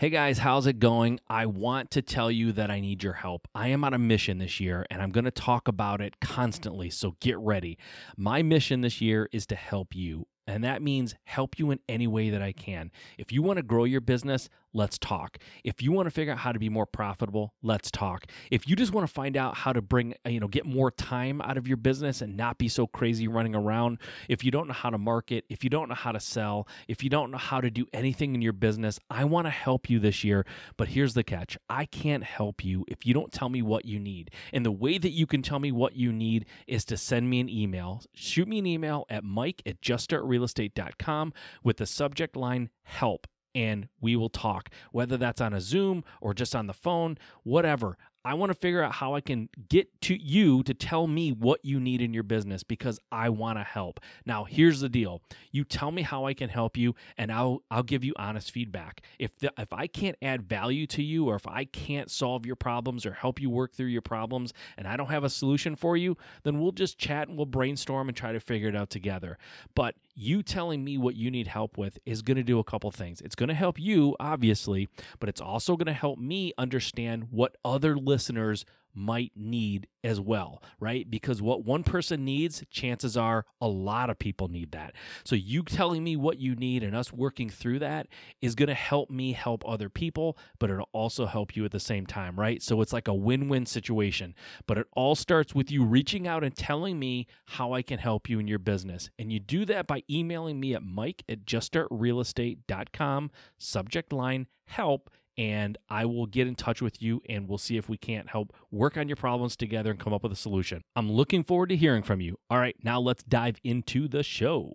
[0.00, 1.18] Hey guys, how's it going?
[1.28, 3.48] I want to tell you that I need your help.
[3.52, 6.88] I am on a mission this year and I'm going to talk about it constantly,
[6.88, 7.78] so get ready.
[8.16, 12.06] My mission this year is to help you, and that means help you in any
[12.06, 12.92] way that I can.
[13.18, 15.38] If you want to grow your business, let's talk.
[15.64, 18.26] If you want to figure out how to be more profitable, let's talk.
[18.50, 20.90] If you just want to find out how to bring, uh, you know, get more
[20.90, 23.98] time out of your business and not be so crazy running around,
[24.28, 27.02] if you don't know how to market, if you don't know how to sell, if
[27.02, 29.98] you don't know how to do anything in your business, I want to help you
[29.98, 30.44] this year.
[30.76, 33.98] But here's the catch I can't help you if you don't tell me what you
[33.98, 34.30] need.
[34.52, 37.40] And the way that you can tell me what you need is to send me
[37.40, 38.02] an email.
[38.14, 44.16] Shoot me an email at mike at juststartrealestate.com with the subject line help and we
[44.16, 47.96] will talk, whether that's on a Zoom or just on the phone, whatever.
[48.24, 51.64] I want to figure out how I can get to you to tell me what
[51.64, 54.00] you need in your business because I want to help.
[54.26, 55.22] Now, here's the deal.
[55.50, 59.02] You tell me how I can help you and I'll I'll give you honest feedback.
[59.18, 62.56] If the, if I can't add value to you or if I can't solve your
[62.56, 65.96] problems or help you work through your problems and I don't have a solution for
[65.96, 69.38] you, then we'll just chat and we'll brainstorm and try to figure it out together.
[69.74, 72.90] But you telling me what you need help with is going to do a couple
[72.90, 73.20] things.
[73.20, 74.88] It's going to help you, obviously,
[75.20, 78.64] but it's also going to help me understand what other listeners
[78.98, 81.08] might need as well, right?
[81.08, 84.94] Because what one person needs, chances are a lot of people need that.
[85.24, 88.08] So you telling me what you need and us working through that
[88.40, 91.80] is going to help me help other people, but it'll also help you at the
[91.80, 92.62] same time, right?
[92.62, 94.34] So it's like a win-win situation.
[94.66, 98.28] But it all starts with you reaching out and telling me how I can help
[98.28, 99.10] you in your business.
[99.18, 105.78] And you do that by emailing me at mike at juststartrealestate.com, subject line help and
[105.88, 108.96] I will get in touch with you and we'll see if we can't help work
[108.96, 110.82] on your problems together and come up with a solution.
[110.96, 112.38] I'm looking forward to hearing from you.
[112.50, 114.74] All right, now let's dive into the show.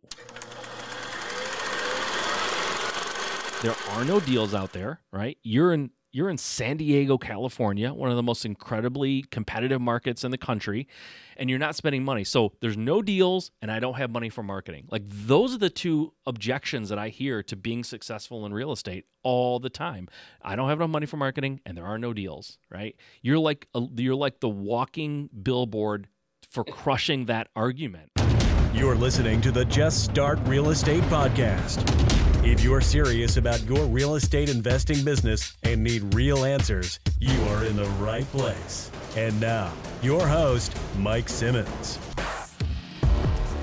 [3.61, 5.37] There are no deals out there, right?
[5.43, 10.29] You're in you're in San Diego, California, one of the most incredibly competitive markets in
[10.29, 10.87] the country,
[11.35, 12.23] and you're not spending money.
[12.23, 14.85] So there's no deals, and I don't have money for marketing.
[14.89, 19.05] Like those are the two objections that I hear to being successful in real estate
[19.23, 20.07] all the time.
[20.41, 22.59] I don't have enough money for marketing, and there are no deals.
[22.69, 22.95] Right?
[23.23, 26.07] You're like a, you're like the walking billboard
[26.51, 28.11] for crushing that argument.
[28.71, 32.22] You're listening to the Just Start Real Estate Podcast.
[32.45, 37.63] If you're serious about your real estate investing business and need real answers, you are
[37.63, 38.91] in the right place.
[39.15, 39.71] And now,
[40.01, 41.97] your host, Mike Simmons.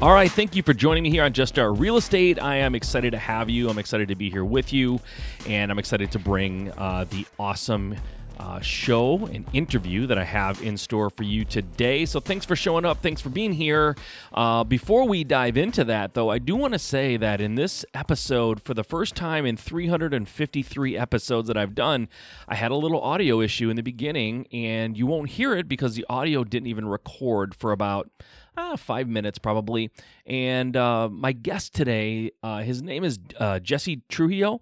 [0.01, 2.43] All right, thank you for joining me here on Just Start Real Estate.
[2.43, 3.69] I am excited to have you.
[3.69, 4.99] I'm excited to be here with you,
[5.47, 7.95] and I'm excited to bring uh, the awesome
[8.41, 12.07] uh, show and interview that I have in store for you today.
[12.07, 13.03] So thanks for showing up.
[13.03, 13.97] Thanks for being here.
[14.33, 17.85] Uh, before we dive into that, though, I do want to say that in this
[17.93, 22.09] episode, for the first time in 353 episodes that I've done,
[22.49, 25.95] I had a little audio issue in the beginning, and you won't hear it because
[25.95, 28.09] the audio didn't even record for about
[28.57, 29.91] uh, five minutes probably.
[30.27, 34.61] And uh, my guest today, uh, his name is uh, Jesse Trujillo,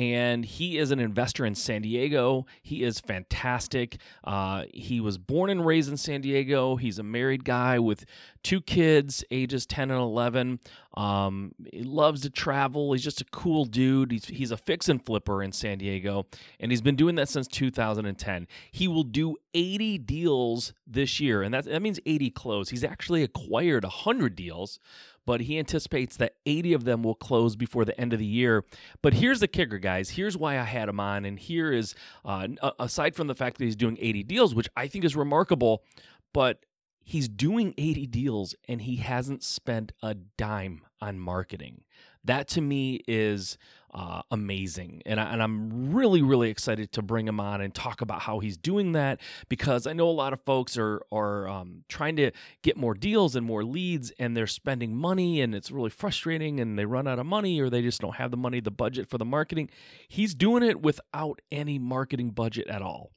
[0.00, 2.46] and he is an investor in San Diego.
[2.62, 3.98] He is fantastic.
[4.24, 6.76] Uh, he was born and raised in San Diego.
[6.76, 8.06] He's a married guy with
[8.42, 10.60] two kids, ages 10 and 11.
[10.94, 12.92] Um, he loves to travel.
[12.92, 14.10] He's just a cool dude.
[14.10, 16.26] He's, he's a fix and flipper in San Diego,
[16.58, 18.48] and he's been doing that since 2010.
[18.72, 22.70] He will do 80 deals this year, and that, that means 80 close.
[22.70, 24.80] He's actually acquired 100 deals
[25.26, 28.64] but he anticipates that 80 of them will close before the end of the year.
[29.02, 30.10] But here's the kicker, guys.
[30.10, 31.24] Here's why I had him on.
[31.24, 32.48] And here is, uh,
[32.80, 35.84] aside from the fact that he's doing 80 deals, which I think is remarkable,
[36.32, 36.64] but
[37.02, 41.82] he's doing 80 deals and he hasn't spent a dime on marketing.
[42.24, 43.56] That to me is
[43.92, 45.02] uh, amazing.
[45.06, 48.38] And, I, and I'm really, really excited to bring him on and talk about how
[48.38, 52.30] he's doing that because I know a lot of folks are, are um, trying to
[52.62, 56.78] get more deals and more leads and they're spending money and it's really frustrating and
[56.78, 59.18] they run out of money or they just don't have the money, the budget for
[59.18, 59.70] the marketing.
[60.06, 63.10] He's doing it without any marketing budget at all.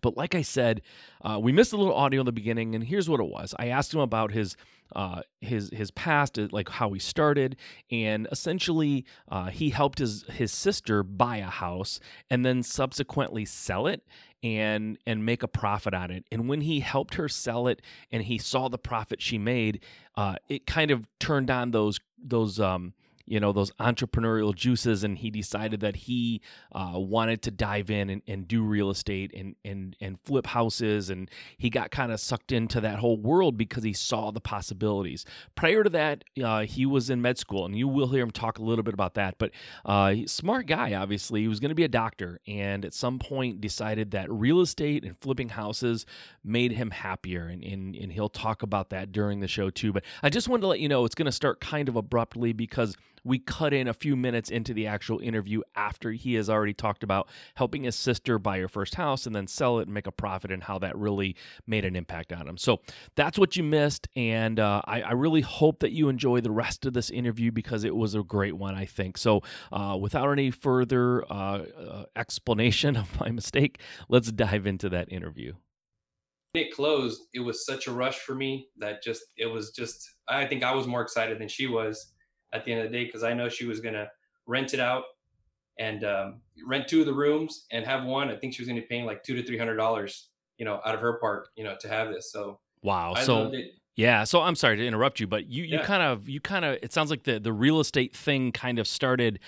[0.00, 0.82] But like I said,
[1.22, 3.54] uh, we missed a little audio in the beginning, and here's what it was.
[3.58, 4.56] I asked him about his
[4.94, 7.56] uh, his his past, uh, like how he started,
[7.90, 13.86] and essentially uh, he helped his his sister buy a house and then subsequently sell
[13.86, 14.02] it
[14.42, 16.24] and and make a profit on it.
[16.32, 19.84] And when he helped her sell it, and he saw the profit she made,
[20.16, 22.94] uh, it kind of turned on those those um,
[23.30, 26.42] you know those entrepreneurial juices, and he decided that he
[26.72, 31.10] uh, wanted to dive in and, and do real estate and and and flip houses,
[31.10, 35.24] and he got kind of sucked into that whole world because he saw the possibilities.
[35.54, 38.58] Prior to that, uh, he was in med school, and you will hear him talk
[38.58, 39.36] a little bit about that.
[39.38, 39.52] But
[39.84, 43.60] uh, smart guy, obviously, he was going to be a doctor, and at some point
[43.60, 46.04] decided that real estate and flipping houses
[46.42, 49.92] made him happier, and and, and he'll talk about that during the show too.
[49.92, 52.52] But I just wanted to let you know it's going to start kind of abruptly
[52.52, 56.72] because we cut in a few minutes into the actual interview after he has already
[56.72, 60.06] talked about helping his sister buy her first house and then sell it and make
[60.06, 61.36] a profit and how that really
[61.66, 62.56] made an impact on him.
[62.56, 62.80] So
[63.16, 64.08] that's what you missed.
[64.16, 67.84] And uh, I, I, really hope that you enjoy the rest of this interview because
[67.84, 69.18] it was a great one, I think.
[69.18, 75.12] So uh, without any further uh, uh explanation of my mistake, let's dive into that
[75.12, 75.54] interview
[76.54, 80.46] it closed, it was such a rush for me that just it was just I
[80.46, 82.12] think I was more excited than she was
[82.52, 84.08] at the end of the day because I know she was gonna
[84.46, 85.04] rent it out
[85.78, 88.30] and um, rent two of the rooms and have one.
[88.30, 90.80] I think she was gonna be paying like two to three hundred dollars, you know,
[90.84, 92.32] out of her part, you know, to have this.
[92.32, 93.52] So wow, I so
[93.96, 95.84] yeah, so I'm sorry to interrupt you, but you, you yeah.
[95.84, 98.86] kind of you kind of it sounds like the the real estate thing kind of
[98.86, 99.40] started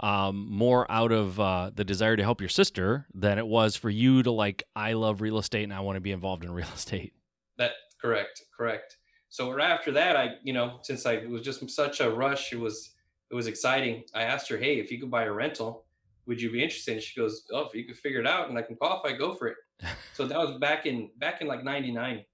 [0.00, 3.90] um, more out of uh, the desire to help your sister than it was for
[3.90, 6.68] you to like I love real estate and I want to be involved in real
[6.74, 7.12] estate.
[7.58, 8.96] That correct, correct.
[9.30, 12.52] So right after that, I you know since I it was just such a rush,
[12.52, 12.94] it was
[13.30, 14.04] it was exciting.
[14.14, 15.84] I asked her, hey, if you could buy a rental,
[16.26, 16.94] would you be interested?
[16.94, 19.34] And she goes, oh, if you could figure it out and I can qualify, go
[19.34, 19.56] for it.
[20.14, 22.24] so that was back in back in like '99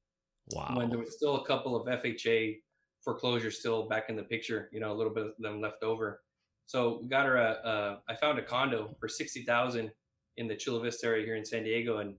[0.50, 0.75] Wow.
[0.76, 2.58] When there was still a couple of FHA
[3.02, 6.23] foreclosures still back in the picture, you know, a little bit of them left over.
[6.67, 9.91] So we got her a, a I found a condo for 60,000
[10.37, 11.99] in the Chula Vista area here in San Diego.
[11.99, 12.14] And,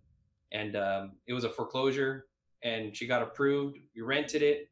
[0.51, 2.25] and um, it was a foreclosure
[2.65, 3.77] and she got approved.
[3.95, 4.69] We rented it.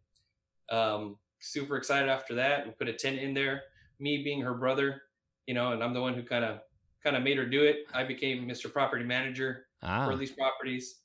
[0.69, 2.65] Um, super excited after that.
[2.65, 3.61] We put a tenant in there,
[3.99, 5.03] me being her brother,
[5.45, 6.59] you know, and I'm the one who kind of,
[7.03, 7.85] kind of made her do it.
[7.93, 8.71] I became Mr.
[8.71, 10.07] Property Manager ah.
[10.09, 11.01] for these properties.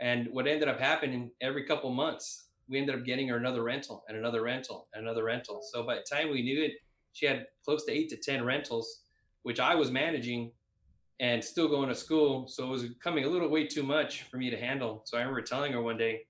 [0.00, 4.02] And what ended up happening every couple months, we ended up getting her another rental
[4.08, 5.60] and another rental and another rental.
[5.70, 6.72] So by the time we knew it,
[7.12, 9.02] she had close to eight to 10 rentals,
[9.44, 10.50] which I was managing
[11.20, 12.48] and still going to school.
[12.48, 15.02] So it was becoming a little way too much for me to handle.
[15.04, 16.22] So I remember telling her one day,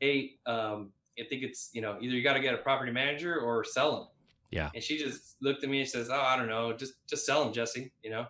[0.00, 3.38] Hey, um, I think it's, you know, either you got to get a property manager
[3.38, 4.06] or sell them.
[4.50, 4.70] Yeah.
[4.74, 6.72] And she just looked at me and says, Oh, I don't know.
[6.72, 8.26] Just, just sell them, Jesse, you know?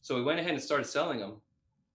[0.00, 1.40] So we went ahead and started selling them.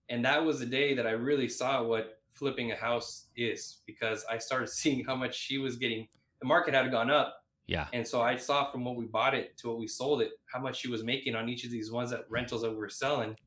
[0.10, 4.26] And that was the day that I really saw what flipping a house is because
[4.30, 6.08] I started seeing how much she was getting.
[6.40, 7.38] The market had gone up.
[7.66, 7.88] Yeah.
[7.94, 10.60] And so I saw from what we bought it to what we sold it, how
[10.60, 13.38] much she was making on each of these ones that rentals that we were selling.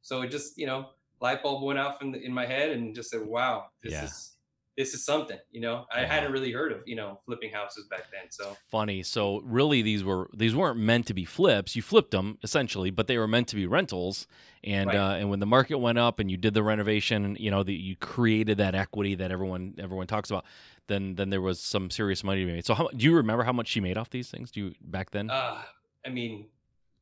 [0.00, 0.90] So it just, you know,
[1.20, 4.04] light bulb went off in, the, in my head and just said, wow, this yeah.
[4.04, 4.35] is
[4.76, 5.86] this is something you know?
[5.94, 8.56] I hadn't really heard of you know flipping houses back then so.
[8.70, 11.74] Funny so really these were these weren't meant to be flips.
[11.76, 14.26] You flipped them essentially but they were meant to be rentals.
[14.64, 14.96] And right.
[14.96, 17.72] uh, and when the market went up and you did the renovation you know that
[17.72, 20.44] you created that equity that everyone everyone talks about
[20.88, 22.66] then then there was some serious money to be made.
[22.66, 24.50] So how do you remember how much she made off these things?
[24.50, 25.30] Do you back then?
[25.30, 25.62] Uh
[26.04, 26.46] i mean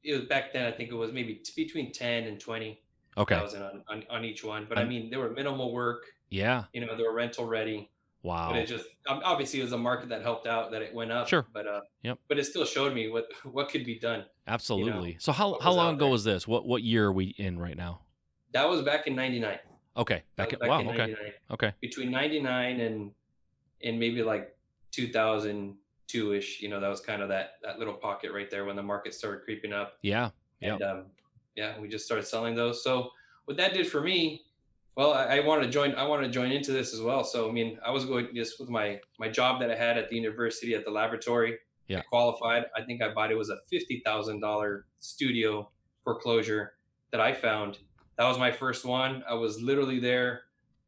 [0.03, 2.81] it was back then i think it was maybe between 10 and 20
[3.19, 3.35] okay.
[3.35, 4.67] thousand on, on, on each one.
[4.69, 6.65] But i mean there were minimal work yeah.
[6.73, 7.91] You know, they were rental ready.
[8.23, 8.49] Wow.
[8.51, 11.29] But it just obviously it was a market that helped out that it went up.
[11.29, 11.47] Sure.
[11.53, 12.19] But uh yep.
[12.27, 14.25] but it still showed me what what could be done.
[14.47, 15.09] Absolutely.
[15.09, 16.49] You know, so how how long ago was this?
[16.49, 18.01] What what year are we in right now?
[18.53, 19.59] That was back in 99.
[19.97, 20.23] Okay.
[20.37, 21.15] Back, back wow, in okay.
[21.51, 21.73] Okay.
[21.81, 23.11] Between 99 and
[23.83, 24.57] and maybe like
[24.93, 28.83] 2002ish, you know, that was kind of that that little pocket right there when the
[28.83, 29.99] market started creeping up.
[30.03, 30.31] Yeah.
[30.63, 30.91] And yep.
[30.91, 31.05] um
[31.57, 32.83] yeah, we just started selling those.
[32.83, 33.11] So
[33.45, 34.45] what that did for me
[34.97, 35.95] well, I, I wanted to join.
[35.95, 37.25] I wanted to join into this as well.
[37.25, 40.09] So, I mean, I was going just with my my job that I had at
[40.09, 41.59] the university at the laboratory.
[41.89, 41.99] Yeah.
[41.99, 42.65] I qualified.
[42.77, 45.71] I think I bought it was a fifty thousand dollar studio
[46.05, 46.75] foreclosure
[47.11, 47.79] that I found.
[48.19, 49.25] That was my first one.
[49.29, 50.43] I was literally there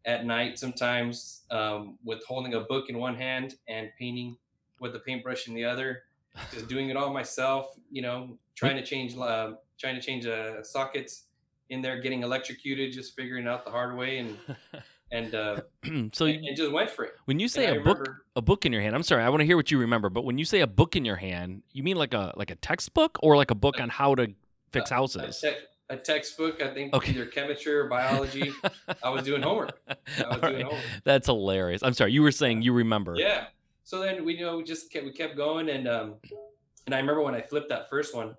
[0.04, 4.36] at night sometimes um, with holding a book in one hand and painting
[4.78, 6.02] with the paintbrush in the other,
[6.52, 7.76] just doing it all myself.
[7.90, 11.24] You know, trying to change uh, trying to change uh, sockets
[11.70, 14.36] in there getting electrocuted, just figuring out the hard way and
[15.12, 15.60] and uh,
[16.12, 17.14] so and, and, just went for it.
[17.26, 19.40] When you say and a book, a book in your hand, I'm sorry, I want
[19.40, 20.10] to hear what you remember.
[20.10, 22.56] But when you say a book in your hand, you mean like a like a
[22.56, 24.28] textbook or like a book on how to
[24.72, 25.42] fix houses?
[25.42, 25.56] A, te-
[25.90, 27.12] a textbook, I think, okay.
[27.12, 28.52] either chemistry or biology.
[29.02, 29.78] I was doing homework.
[29.88, 29.94] I
[30.28, 30.64] was doing right.
[30.64, 30.84] homework.
[31.04, 31.82] That's hilarious.
[31.82, 33.14] I'm sorry, you were saying you remember.
[33.16, 33.46] Yeah.
[33.84, 36.14] So then we you know we just kept we kept going and um
[36.86, 38.36] and I remember when I flipped that first one,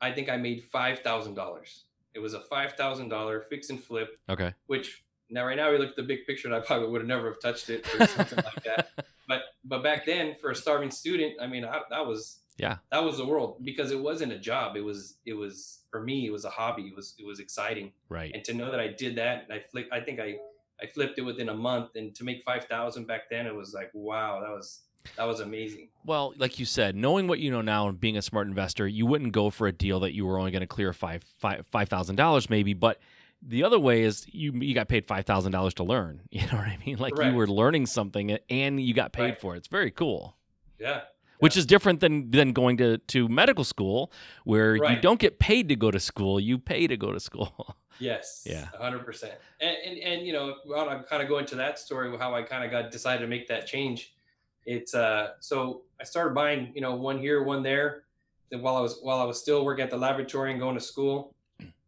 [0.00, 1.84] I think I made five thousand dollars.
[2.14, 4.18] It was a five thousand dollar fix and flip.
[4.28, 4.52] Okay.
[4.66, 7.08] Which now right now we look at the big picture and I probably would have
[7.08, 8.88] never have touched it or something like that.
[9.28, 12.78] But but back then for a starving student, I mean I, that was Yeah.
[12.90, 14.76] That was the world because it wasn't a job.
[14.76, 16.26] It was it was for me.
[16.26, 16.82] It was a hobby.
[16.88, 18.32] It was it was exciting, Right.
[18.34, 19.86] and to know that I did that, and I flick.
[19.92, 20.36] I think I
[20.82, 23.72] I flipped it within a month, and to make five thousand back then, it was
[23.72, 24.80] like wow, that was
[25.16, 25.88] that was amazing.
[26.04, 29.06] Well, like you said, knowing what you know now and being a smart investor, you
[29.06, 31.88] wouldn't go for a deal that you were only going to clear five five five
[31.88, 32.98] thousand dollars maybe, but
[33.40, 36.20] the other way is you you got paid five thousand dollars to learn.
[36.30, 36.98] You know what I mean?
[36.98, 39.40] Like you were learning something and you got paid Right.
[39.40, 39.58] for it.
[39.58, 40.36] It's very cool.
[40.78, 41.02] Yeah,
[41.38, 44.12] Which is different than than going to, to medical school
[44.44, 47.76] where you don't get paid to go to school, you pay to go to school.
[47.98, 48.42] Yes.
[48.46, 48.66] Yeah.
[48.80, 49.34] hundred percent.
[49.60, 52.34] And, and and you know, well, I kind of going to that story of how
[52.34, 54.14] I kind of got decided to make that change.
[54.64, 58.04] It's uh, so I started buying, you know, one here, one there.
[58.50, 60.80] Then while I was while I was still working at the laboratory and going to
[60.80, 61.34] school,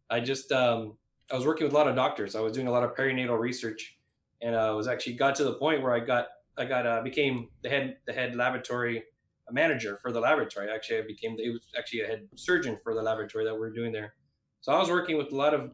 [0.09, 0.97] I just um,
[1.31, 2.35] I was working with a lot of doctors.
[2.35, 3.97] I was doing a lot of perinatal research,
[4.41, 6.27] and I was actually got to the point where I got
[6.57, 9.03] I got uh, became the head the head laboratory
[9.51, 10.69] manager for the laboratory.
[10.69, 13.71] Actually, I became it was actually a head surgeon for the laboratory that we we're
[13.71, 14.15] doing there.
[14.61, 15.71] So I was working with a lot of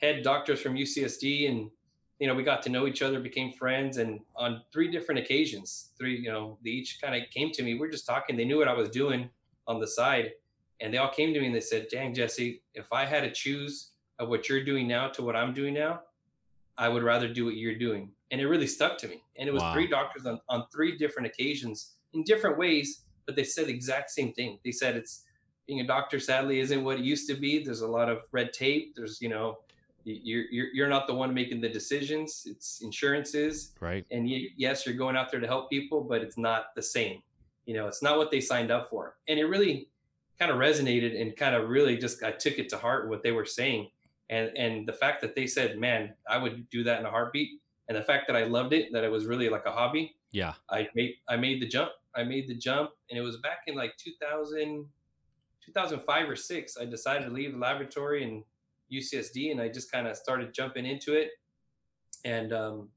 [0.00, 1.70] head doctors from UCSD, and
[2.18, 5.90] you know we got to know each other, became friends, and on three different occasions,
[5.98, 7.74] three you know they each kind of came to me.
[7.78, 8.36] We're just talking.
[8.36, 9.30] They knew what I was doing
[9.66, 10.32] on the side,
[10.80, 13.32] and they all came to me and they said, "Dang, Jesse, if I had to
[13.32, 16.02] choose of what you're doing now to what I'm doing now,
[16.78, 19.22] I would rather do what you're doing." And it really stuck to me.
[19.36, 19.72] And it was Wow.
[19.74, 24.10] three doctors on, on three different occasions in different ways, but they said the exact
[24.10, 24.58] same thing.
[24.64, 25.24] They said it's
[25.66, 27.62] being a doctor sadly isn't what it used to be.
[27.64, 28.94] There's a lot of red tape.
[28.96, 29.58] There's you know
[30.04, 32.44] you're you're, you're not the one making the decisions.
[32.46, 34.04] It's insurances, right?
[34.10, 37.22] and y- yes, you're going out there to help people, but it's not the same.
[37.66, 39.16] You know, it's not what they signed up for.
[39.28, 39.88] And it really
[40.38, 43.32] kind of resonated and kind of really just I took it to heart what they
[43.32, 43.88] were saying.
[44.30, 47.60] And and the fact that they said, "Man, I would do that in a heartbeat,"
[47.88, 50.54] and the fact that I loved it, that it was really like a hobby, Yeah.
[50.70, 51.90] I made I made the jump.
[52.14, 54.86] I made the jump, and it was back in like 2000,
[55.64, 56.76] 2005 or six.
[56.78, 58.44] I decided to leave the laboratory and
[58.92, 61.30] UCSD, and I just kind of started jumping into it,
[62.24, 62.88] and um,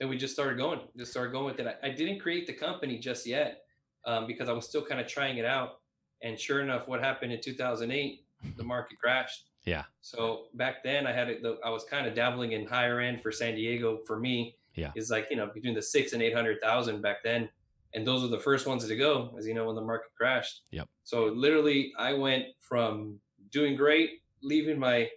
[0.00, 0.80] then we just started going.
[0.96, 1.66] Just started going with it.
[1.82, 3.62] I, I didn't create the company just yet
[4.04, 5.80] um, because I was still kind of trying it out.
[6.22, 8.24] And sure enough, what happened in 2008?
[8.56, 9.50] The market crashed.
[9.64, 9.84] Yeah.
[10.00, 11.42] So back then, I had it.
[11.42, 13.98] the- I was kind of dabbling in higher end for San Diego.
[14.06, 14.92] For me, Yeah.
[14.96, 17.48] is like you know between the six and eight hundred thousand back then,
[17.94, 20.62] and those were the first ones to go, as you know, when the market crashed.
[20.70, 20.88] Yep.
[21.04, 23.20] So literally, I went from
[23.50, 25.08] doing great, leaving my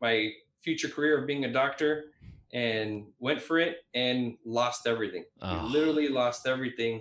[0.00, 0.30] my
[0.62, 2.06] future career of being a doctor,
[2.52, 5.24] and went for it and lost everything.
[5.42, 5.68] Oh.
[5.70, 7.00] Literally lost everything,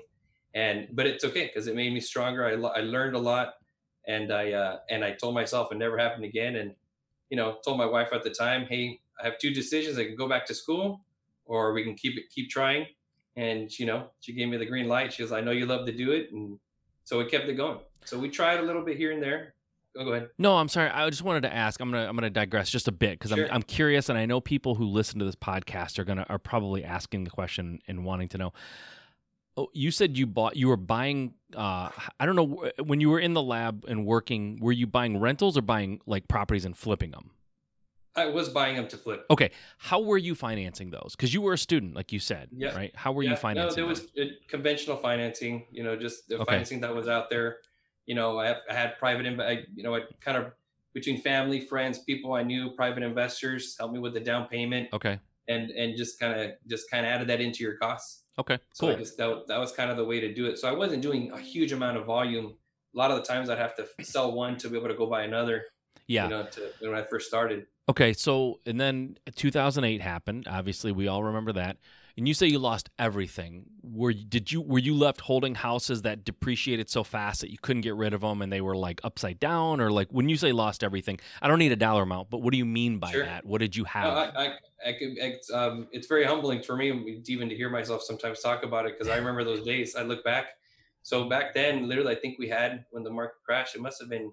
[0.54, 2.46] and but it's okay because it made me stronger.
[2.46, 3.54] I, I learned a lot,
[4.08, 6.56] and I uh, and I told myself it never happened again.
[6.58, 6.76] And
[7.30, 9.98] you know, told my wife at the time, hey, I have two decisions.
[9.98, 11.02] I can go back to school,
[11.46, 12.86] or we can keep it keep trying.
[13.36, 15.14] And you know, she gave me the green light.
[15.14, 16.60] She was, I know you love to do it, and
[17.04, 17.80] so we kept it going.
[18.06, 19.54] So we tried a little bit here and there.
[19.98, 20.30] Go, go ahead.
[20.38, 20.90] No, I'm sorry.
[20.90, 21.80] I just wanted to ask.
[21.80, 23.46] I'm gonna I'm gonna digress just a bit because Sure.
[23.48, 26.40] I'm I'm curious, and I know people who listen to this podcast are gonna are
[26.40, 28.54] probably asking the question and wanting to know.
[29.60, 31.34] Oh, you said you bought you were buying.
[31.56, 31.90] Uh,
[32.20, 34.60] I don't know when you were in the lab and working.
[34.62, 37.32] Were you buying rentals or buying like properties and flipping them?
[38.16, 39.26] I was buying them to flip.
[39.30, 41.14] Okay, how were you financing those?
[41.16, 42.76] Because you were a student, like you said, Yeah.
[42.76, 42.92] right?
[42.96, 43.70] How were you financing?
[43.70, 45.68] No, there was uh, conventional financing.
[45.72, 46.46] You know, just the Okay.
[46.46, 47.58] financing that was out there.
[48.08, 50.54] You know, I, I had private, I, you know, I kind of
[50.94, 55.20] between family, friends, people I knew, private investors helped me with the down payment, Okay,
[55.48, 58.24] and and just kind of just kind of added that into your costs.
[58.40, 59.00] okay, So I cool.
[59.04, 60.58] just that, that was kind of the way to do it.
[60.58, 62.56] So I wasn't doing a huge amount of volume.
[62.96, 65.06] A lot of the times I'd have to sell one to be able to go
[65.06, 65.66] buy another.
[66.08, 66.24] Yeah.
[66.24, 67.66] You know, to when I first started.
[67.90, 70.48] Okay, so and then 2008 happened.
[70.50, 71.78] Obviously, we all remember that.
[72.18, 73.66] And you say you lost everything.
[73.84, 77.60] Were you, did you were you left holding houses that depreciated so fast that you
[77.62, 80.36] couldn't get rid of them and they were like upside down or like when you
[80.36, 81.20] say lost everything?
[81.44, 83.24] I don't need a dollar amount, but what do you mean by Sure.
[83.24, 83.46] that?
[83.46, 84.14] What did you No, have?
[84.14, 84.46] I, I,
[84.88, 88.64] I could, it's, um, it's very humbling for me even to hear myself sometimes talk
[88.64, 89.96] about it because I remember those days.
[89.96, 90.48] I look back.
[91.04, 94.10] So back then, literally, I think we had when the market crashed, it must have
[94.10, 94.32] been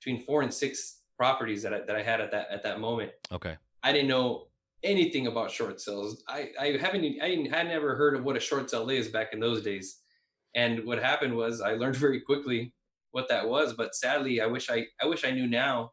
[0.00, 3.12] between four and six properties that I, that I had at that at that moment.
[3.30, 3.56] okay.
[3.84, 4.48] I didn't know
[4.84, 6.22] anything about short sales.
[6.28, 9.40] I, I haven't I had never heard of what a short sale is back in
[9.40, 10.00] those days.
[10.54, 12.74] And what happened was I learned very quickly
[13.12, 13.74] what that was.
[13.74, 15.92] But sadly, I wish I I wish I knew now,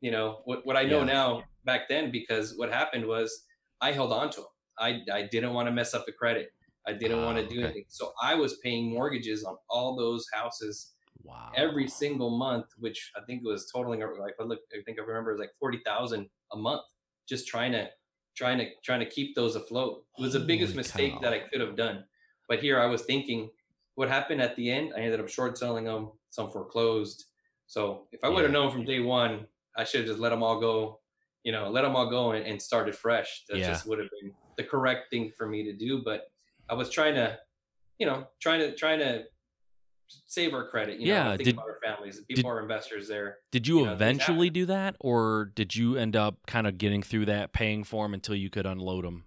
[0.00, 1.04] you know, what, what I know Yeah.
[1.04, 3.44] now back then because what happened was
[3.80, 4.46] I held on to them.
[4.78, 6.48] I, I didn't want to mess up the credit.
[6.86, 7.64] I didn't want Ah, to do okay.
[7.64, 7.84] anything.
[7.88, 11.52] So I was paying mortgages on all those houses Wow.
[11.54, 15.02] every single month, which I think it was totaling like I look, I think I
[15.02, 16.82] remember it was like forty thousand a month,
[17.28, 17.88] just trying to,
[18.36, 20.04] trying to, trying to keep those afloat.
[20.18, 21.20] It was the biggest Holy mistake cow.
[21.20, 22.04] that I could have done.
[22.48, 23.50] But here I was thinking,
[23.94, 26.10] what happened at the end, I ended up short selling them.
[26.30, 27.24] Some foreclosed.
[27.66, 28.58] So if I would have Yeah.
[28.60, 29.46] known from day one,
[29.76, 31.00] I should have just let them all go.
[31.44, 33.44] You know, let them all go and, and started fresh.
[33.48, 33.68] That Yeah.
[33.68, 36.02] just would have been the correct thing for me to do.
[36.02, 36.22] But
[36.68, 37.38] I was trying to,
[37.98, 39.24] you know, trying to trying to
[40.26, 41.00] save our credit.
[41.00, 42.20] You Yeah, know, think did- about our families.
[42.28, 43.38] People are investors there.
[43.50, 47.02] Did you, you know, eventually do that, or did you end up kind of getting
[47.02, 49.24] through that, paying for them until you could unload them?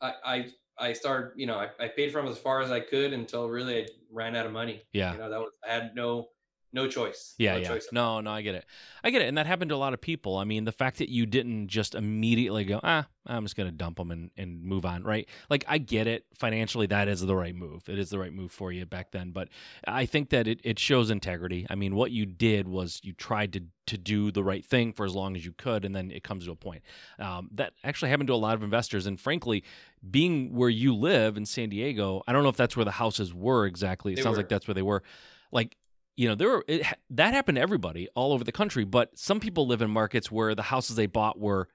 [0.00, 0.46] I I,
[0.78, 1.32] I started.
[1.36, 3.86] You know, I, I paid for them as far as I could until really I
[4.10, 4.82] ran out of money.
[4.92, 5.12] Yeah.
[5.12, 6.28] You know, that was I had no
[6.72, 7.34] no choice.
[7.38, 7.68] Yeah, no yeah.
[7.68, 7.88] Choice.
[7.92, 8.64] No, no, I get it.
[9.04, 10.36] I get it, and that happened to a lot of people.
[10.36, 13.98] I mean, the fact that you didn't just immediately go, ah, I'm just gonna dump
[13.98, 15.28] them and, and move on, right?
[15.50, 16.24] Like, I get it.
[16.34, 17.88] Financially, that is the right move.
[17.88, 19.30] It is the right move for you back then.
[19.30, 19.48] But
[19.86, 21.66] I think that it, it shows integrity.
[21.70, 25.04] I mean, what you did was you tried to to do the right thing for
[25.04, 26.82] as long as you could, and then it comes to a point.
[27.18, 29.64] Um, that actually happened to a lot of investors, and frankly,
[30.08, 33.34] being where you live in San Diego, I don't know if that's where the houses
[33.34, 34.12] were exactly.
[34.12, 34.42] It They sounds were.
[34.42, 35.02] like that's where they were.
[35.50, 35.76] Like
[36.22, 38.84] you know, there were it, that happened to everybody all over the country.
[38.84, 41.66] But some people live in markets where the houses they bought were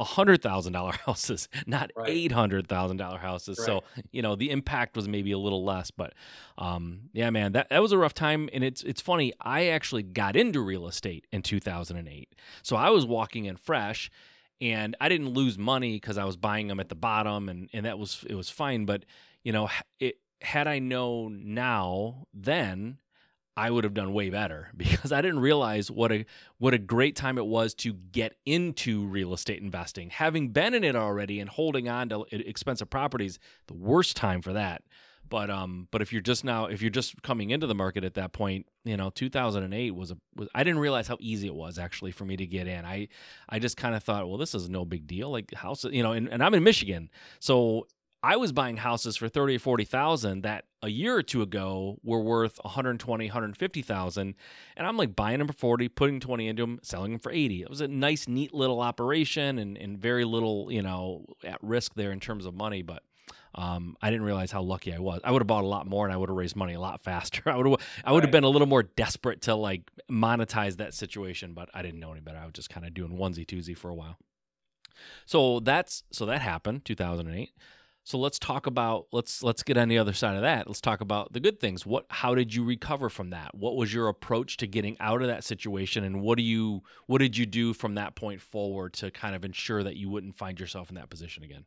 [0.00, 2.08] a hundred thousand dollar houses, not Right.
[2.10, 3.56] eight hundred thousand dollar houses.
[3.64, 5.92] So you know the impact was maybe a little less.
[5.92, 6.14] But
[6.58, 8.48] um, yeah, man, that that was a rough time.
[8.52, 9.32] And it's it's funny.
[9.40, 12.34] I actually got into real estate in two thousand and eight.
[12.62, 14.10] So I was walking in fresh.
[14.60, 17.84] And I didn't lose money because I was buying them at the bottom, and, and
[17.84, 18.86] that was it was fine.
[18.86, 19.04] But
[19.42, 22.98] you know, it had I known now then,
[23.56, 26.24] I would have done way better because I didn't realize what a
[26.58, 30.10] what a great time it was to get into real estate investing.
[30.10, 34.52] Having been in it already and holding on to expensive properties, the worst time for
[34.52, 34.82] that.
[35.28, 38.14] But um, but if you're just now, if you're just coming into the market at
[38.14, 41.78] that point, you know, 2008 was a was I didn't realize how easy it was
[41.78, 42.84] actually for me to get in.
[42.84, 43.08] I
[43.48, 45.30] I just kind of thought, well, this is no big deal.
[45.30, 47.08] Like houses, you know, and, and I'm in Michigan,
[47.40, 47.86] so
[48.24, 52.20] I was buying houses for 30 or 40,000 that a year or two ago were
[52.20, 54.34] worth 120, 150,000
[54.76, 57.62] and I'm like buying them for 40, putting 20 into them, selling them for 80.
[57.62, 61.94] It was a nice neat little operation and and very little, you know, at risk
[61.94, 63.02] there in terms of money, but
[63.54, 65.20] um, I didn't realize how lucky I was.
[65.22, 67.02] I would have bought a lot more and I would have raised money a lot
[67.10, 67.42] faster.
[67.48, 68.32] I would have I would have Right.
[68.32, 72.20] been a little more desperate to like monetize that situation, but I didn't know any
[72.20, 72.38] better.
[72.38, 74.18] I was just kind of doing onesie twosie for a while.
[75.26, 77.52] So that's so that happened 2008.
[78.06, 80.66] So let's talk about let's let's get on the other side of that.
[80.66, 81.86] Let's talk about the good things.
[81.86, 83.54] What how did you recover from that?
[83.54, 87.18] What was your approach to getting out of that situation and what do you what
[87.18, 90.60] did you do from that point forward to kind of ensure that you wouldn't find
[90.60, 91.64] yourself in that position again?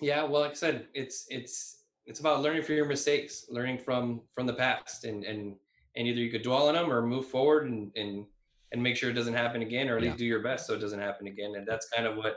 [0.00, 4.22] Yeah, well, like I said, it's it's it's about learning from your mistakes, learning from
[4.34, 5.56] from the past, and and
[5.96, 8.26] and either you could dwell on them or move forward and and
[8.72, 10.08] and make sure it doesn't happen again, or at Yeah.
[10.10, 11.54] least do your best so it doesn't happen again.
[11.56, 12.36] And that's kind of what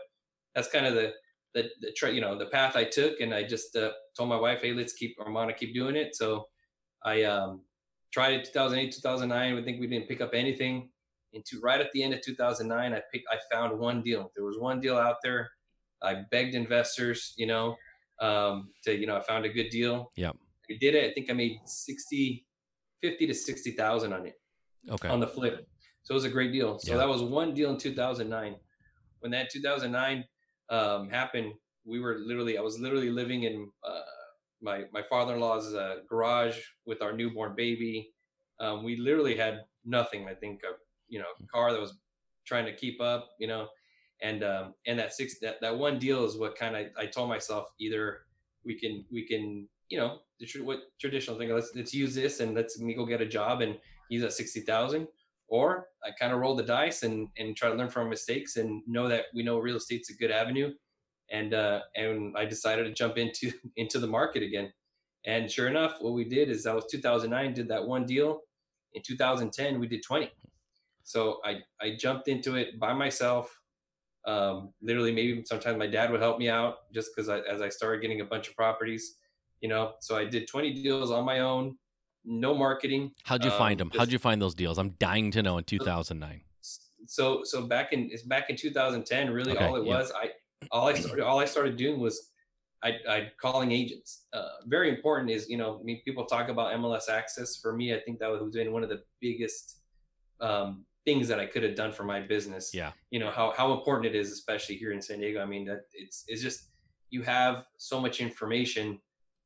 [0.56, 1.14] that's kind of the
[1.54, 4.38] the the tra- you know the path I took, and I just uh, told my
[4.38, 6.16] wife, hey, let's keep I'm gonna keep doing it.
[6.16, 6.48] So
[7.04, 7.62] I um
[8.12, 9.58] tried it 2008, 2009.
[9.58, 10.90] I think we didn't pick up anything.
[11.36, 14.32] Into right at the end of 2009, I picked I found one deal.
[14.36, 15.50] There was one deal out there.
[16.04, 17.76] I begged investors, you know,
[18.22, 20.12] um, to, you know, I found a good deal.
[20.16, 20.32] Yeah,
[20.70, 21.10] I did it.
[21.10, 22.46] I think I made 60,
[23.02, 24.36] 50 to 60,000 on it
[24.92, 25.08] Okay.
[25.08, 25.66] on the flip.
[26.04, 26.78] So it was a great deal.
[26.78, 26.98] So Yeah.
[26.98, 28.56] that was one deal in 2009.
[29.22, 30.26] When that 2009
[30.70, 31.54] um, happened,
[31.86, 34.02] we were literally, I was literally living in uh,
[34.62, 38.12] my, my father-in-law's uh, garage with our newborn baby.
[38.60, 40.28] Um, we literally had nothing.
[40.28, 40.74] I think, a,
[41.10, 41.98] you know, car that was
[42.46, 43.68] trying to keep up, you know,
[44.22, 47.30] and, um, and that six, that, that one deal is what kind of, I told
[47.30, 48.22] myself either
[48.66, 52.56] we can, we can, you know, the what traditional thing, let's, let's use this and
[52.56, 53.78] let's me go get a job and
[54.10, 55.08] he's at 60,000
[55.48, 58.58] or I kind of roll the dice and and try to learn from our mistakes
[58.58, 60.72] and know that we know real estate's a good avenue.
[61.32, 64.72] And uh, and I decided to jump into into the market again.
[65.26, 67.54] And sure enough, what we did is that was 2009.
[67.54, 68.42] Did that one deal.
[68.94, 70.30] In 2010, we did 20.
[71.04, 73.60] So I I jumped into it by myself.
[74.26, 77.68] Um, literally, maybe sometimes my dad would help me out just because I, as I
[77.68, 79.16] started getting a bunch of properties,
[79.62, 79.94] you know.
[80.00, 81.78] So I did 20 deals on my own,
[82.26, 83.12] no marketing.
[83.24, 84.00] How'd you find um, them?
[84.00, 84.78] How'd you find those deals?
[84.78, 86.42] I'm dying to know in 2009.
[87.06, 89.98] so so back in it's back in 2010 really Okay, all it yeah.
[89.98, 90.30] was i
[90.72, 92.32] all i started all i started doing was
[92.82, 96.72] i i calling agents uh, very important is you know i mean people talk about
[96.80, 99.82] mls access for me i think that was been one of the biggest
[100.40, 102.92] um, things that i could have done for my business Yeah.
[103.12, 105.82] you know how how important it is especially here in san diego i mean that
[105.94, 106.70] it's it's just
[107.10, 108.98] you have so much information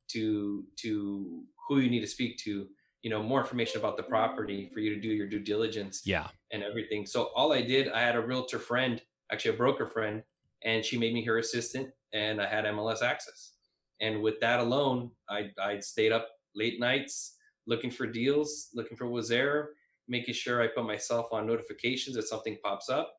[0.09, 2.67] to to who you need to speak to
[3.03, 6.27] you know more information about the property for you to do your due diligence Yeah.
[6.51, 7.05] and everything.
[7.05, 10.23] So all I did, I had a realtor friend, actually a broker friend,
[10.63, 13.53] and she made me her assistant, and I had MLS access.
[14.01, 17.35] And with that alone, I I stayed up late nights
[17.67, 19.71] looking for deals, looking for was there,
[20.07, 23.13] making sure I put myself on notifications if something pops up.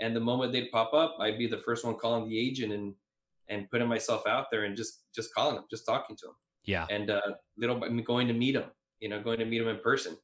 [0.00, 2.94] And the moment they'd pop up, I'd be the first one calling the agent and
[3.48, 6.34] and putting myself out there and just just calling them, just talking to them.
[6.64, 6.86] Yeah.
[6.90, 7.20] And uh,
[7.56, 10.16] little I'm going to meet them, you know, going to meet them in person,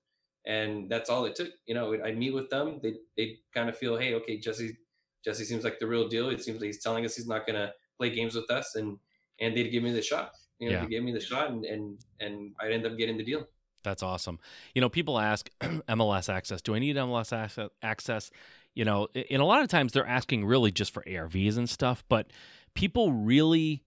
[0.46, 1.48] and that's all it took.
[1.66, 2.80] You know, I'd meet with them.
[2.82, 4.76] They they kind of feel, hey, okay, Jesse
[5.24, 6.30] Jesse seems like the real deal.
[6.30, 8.98] It seems like he's telling us he's not going to play games with us, and
[9.40, 10.32] and they'd give me the shot.
[10.58, 10.82] You know, Yeah.
[10.84, 13.46] they gave me the shot, and and and I'd end up getting the deal.
[13.84, 14.38] That's awesome.
[14.74, 16.62] You know, people ask MLS access.
[16.62, 17.68] Do I need MLS access?
[17.82, 18.30] access?
[18.74, 22.02] You know, and a lot of times they're asking really just for ARVs and stuff,
[22.08, 22.32] but
[22.74, 23.84] people really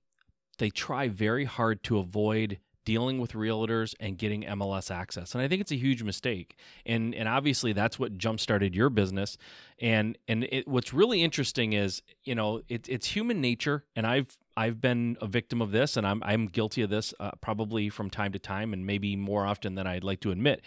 [0.58, 5.34] they try very hard to avoid dealing with realtors and getting MLS access.
[5.34, 6.56] And I think it's a huge mistake.
[6.86, 9.38] And and obviously that's what jump started your business.
[9.80, 14.38] And and it, what's really interesting is, you know, it, it's human nature and I've
[14.56, 18.10] I've been a victim of this and I'm I'm guilty of this uh, probably from
[18.10, 20.62] time to time and maybe more often than I'd like to admit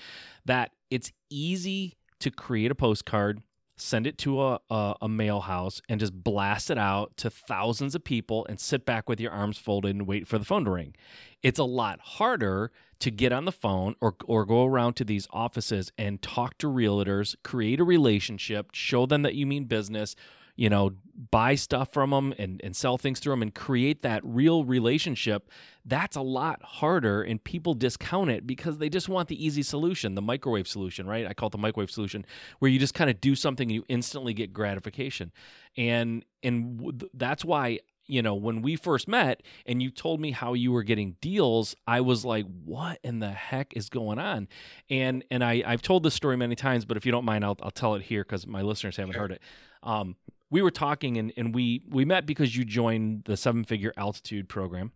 [0.45, 3.41] that it's easy to create a postcard
[3.81, 7.95] send it to a, a, a mail house and just blast it out to thousands
[7.95, 10.71] of people and sit back with your arms folded and wait for the phone to
[10.71, 10.95] ring.
[11.43, 15.29] It's a lot harder to get on the phone or, or go around to these
[15.31, 20.17] offices and talk to realtors, create a relationship, show them that you mean business,
[20.59, 20.91] you know,
[21.31, 25.51] buy stuff from them and, and sell things through them and create that real relationship.
[25.85, 30.17] That's a lot harder and people discount it because they just want the easy solution,
[30.17, 31.27] the microwave solution, right?
[31.29, 32.27] I call it the microwave solution
[32.59, 35.31] where you just kind of do something and you instantly get gratification.
[35.77, 40.33] And and w- that's why you know when we first met and you told me
[40.33, 44.49] how you were getting deals i was like what in the heck is going on
[44.89, 47.59] and and i i've told this story many times but if you don't mind i'll,
[47.63, 49.21] I'll tell it here because my listeners haven't Sure.
[49.23, 49.43] heard it
[49.83, 50.17] um
[50.51, 54.49] we were talking and, and we we met because you joined the seven figure altitude
[54.49, 54.93] program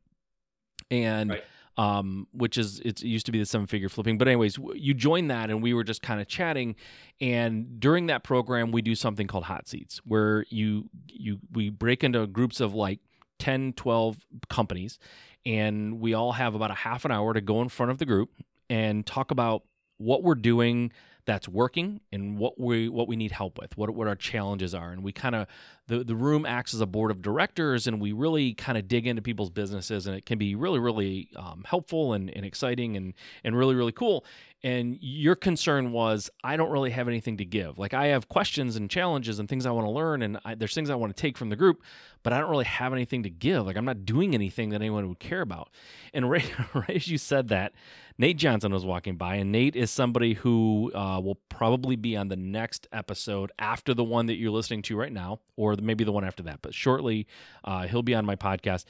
[0.90, 1.42] and Right.
[1.76, 4.94] um which is it's, it used to be the seven figure flipping but anyways you
[4.94, 6.74] joined that and we were just kind of chatting
[7.20, 12.04] and during that program we do something called hot seats where you you we break
[12.04, 13.00] into groups of like
[13.38, 14.98] 10 12 companies
[15.44, 18.06] and we all have about a half an hour to go in front of the
[18.06, 18.30] group
[18.70, 19.62] and talk about
[19.98, 20.92] what we're doing
[21.24, 24.90] that's working and what we what we need help with what what our challenges are.
[24.90, 25.46] And we kind of
[25.86, 29.06] the the room acts as a board of directors and we really kind of dig
[29.06, 33.14] into people's businesses and it can be really really um, helpful and, and exciting and
[33.44, 34.24] and really really cool.
[34.64, 37.78] And your concern was i don't really have anything to give.
[37.78, 40.74] Like i have questions and challenges and things i want to learn and I, there's
[40.74, 41.82] things i want to take from the group
[42.22, 43.66] but i don't really have anything to give.
[43.66, 45.70] Like i'm not doing anything that anyone would care about.
[46.14, 47.72] And right, right as you said that
[48.18, 52.28] nate johnson was walking by and nate is somebody who uh, will probably be on
[52.28, 56.12] the next episode after the one that you're listening to right now or maybe the
[56.12, 57.26] one after that but shortly
[57.64, 58.84] uh, he'll be on my podcast.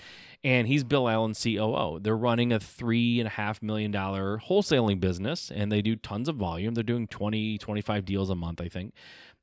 [0.44, 4.98] And he's bill allen coo they're running a three and a half million dollar wholesaling
[5.00, 6.74] business and they do tons of volume.
[6.74, 8.94] They're doing 20 25 deals a month i think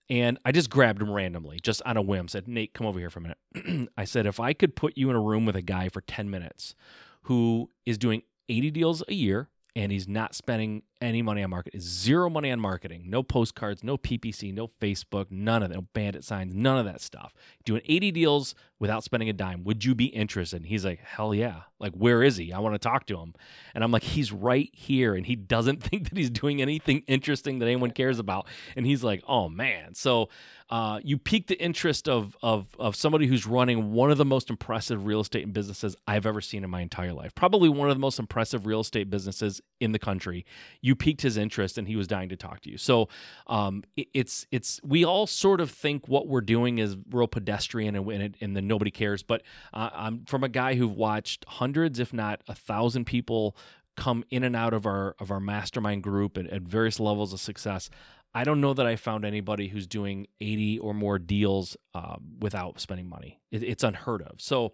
[0.09, 3.09] and i just grabbed him randomly just on a whim said nate come over here
[3.09, 3.89] for a minute.
[3.97, 6.29] I said if i could put you in a room with a guy for 10
[6.29, 6.75] minutes
[7.23, 11.79] who is doing 80 deals a year and he's not spending any money on marketing
[11.79, 16.23] zero money on marketing no postcards no ppc no facebook none of that no bandit
[16.23, 17.33] signs none of that stuff.
[17.65, 20.57] Doing 80 deals without spending a dime would you be interested?
[20.57, 21.61] And he's like hell yeah.
[21.79, 22.51] Like where is he?
[22.51, 23.33] I want to talk to him.
[23.73, 25.15] And i'm like he's right here.
[25.15, 28.47] And he doesn't think that he's doing anything interesting that anyone cares about.
[28.75, 29.95] And he's like oh man.
[29.95, 30.29] So
[30.69, 34.51] uh, you piqued the interest of, of of somebody who's running one of the most
[34.51, 37.33] impressive real estate and businesses I've ever seen in my entire life.
[37.33, 40.45] Probably one of the most impressive real estate businesses in the country.
[40.81, 42.77] You piqued his interest, and he was dying to talk to you.
[42.77, 43.09] So
[43.47, 47.95] um, it- it's it's we all sort of think what we're doing is real pedestrian
[47.95, 49.23] and and, it, and then nobody cares.
[49.23, 53.55] But uh, I'm from a guy who watched hundreds, if not a thousand, people
[53.95, 57.39] come in and out of our of our mastermind group at, at various levels of
[57.39, 57.89] success.
[58.33, 62.79] I don't know that I found anybody who's doing 80 or more deals uh, without
[62.79, 63.39] spending money.
[63.51, 64.39] It, it's unheard of.
[64.39, 64.73] So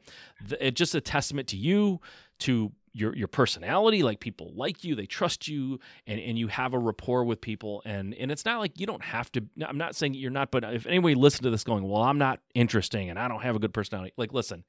[0.59, 2.01] it's just a testament to you,
[2.39, 4.03] to your your personality.
[4.03, 7.81] Like people like you, they trust you, and, and you have a rapport with people.
[7.85, 9.43] And and it's not like you don't have to.
[9.65, 12.39] I'm not saying you're not, but if anybody listen to this going, well, I'm not
[12.53, 14.13] interesting and I don't have a good personality.
[14.17, 14.63] Like listen,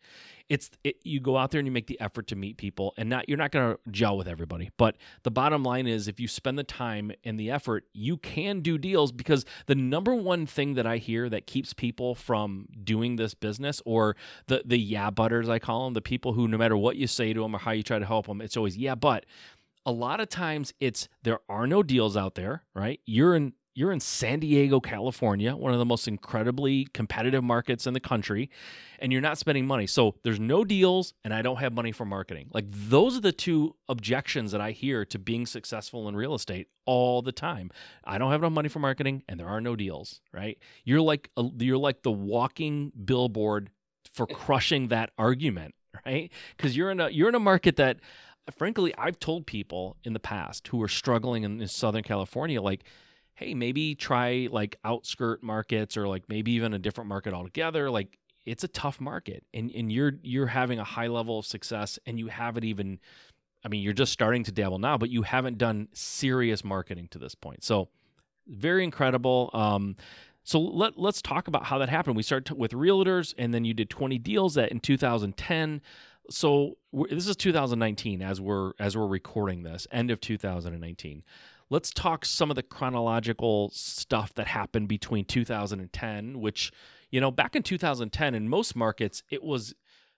[0.49, 3.09] it's it, you go out there and you make the effort to meet people, and
[3.09, 4.71] not you're not going to gel with everybody.
[4.77, 8.61] But the bottom line is, if you spend the time and the effort, you can
[8.61, 13.17] do deals because the number one thing that I hear that keeps people from doing
[13.17, 16.77] this business, or the the yeah butters I call them, the people who no matter
[16.77, 18.95] what you say to them or how you try to help them, it's always yeah
[18.95, 19.27] but.
[19.89, 22.99] A lot of times it's there are no deals out there, right?
[23.07, 27.93] You're in you're in San Diego, California, one of the most incredibly competitive markets in
[27.93, 28.49] the country,
[28.99, 29.87] and you're not spending money.
[29.87, 32.49] So there's no deals, and I don't have money for marketing.
[32.55, 36.69] Like those are the two objections that I hear to being successful in real estate
[36.87, 37.71] all the time.
[38.03, 40.23] I don't have enough money for marketing, and there are no deals.
[40.33, 40.59] Right?
[40.85, 43.71] You're like a, you're like the walking billboard
[44.15, 45.75] for crushing that argument.
[46.07, 46.33] Right?
[46.57, 47.99] Because you're in a you're in a market that
[48.57, 52.85] frankly, I've told people in the past who are struggling in, in Southern California, like,
[53.37, 57.91] hey, maybe try like outskirt markets or like maybe even a different market altogether.
[57.91, 61.99] Like it's a tough market and, and you're you're having a high level of success
[62.07, 62.99] and you haven't even
[63.65, 67.19] I mean, you're just starting to dabble now, but you haven't done serious marketing to
[67.19, 67.65] this point.
[67.65, 67.89] So
[68.47, 69.51] very incredible.
[69.53, 69.97] Um,
[70.45, 72.17] so let, let's talk about how that happened.
[72.17, 75.83] We started with realtors and then you did 20 deals that in 2010
[76.29, 81.23] so this is 2019 as we're as we're recording this end of 2019
[81.71, 86.73] let's talk some of the chronological stuff that happened between 2010 which
[87.11, 89.75] you know back in 2010 in most markets it was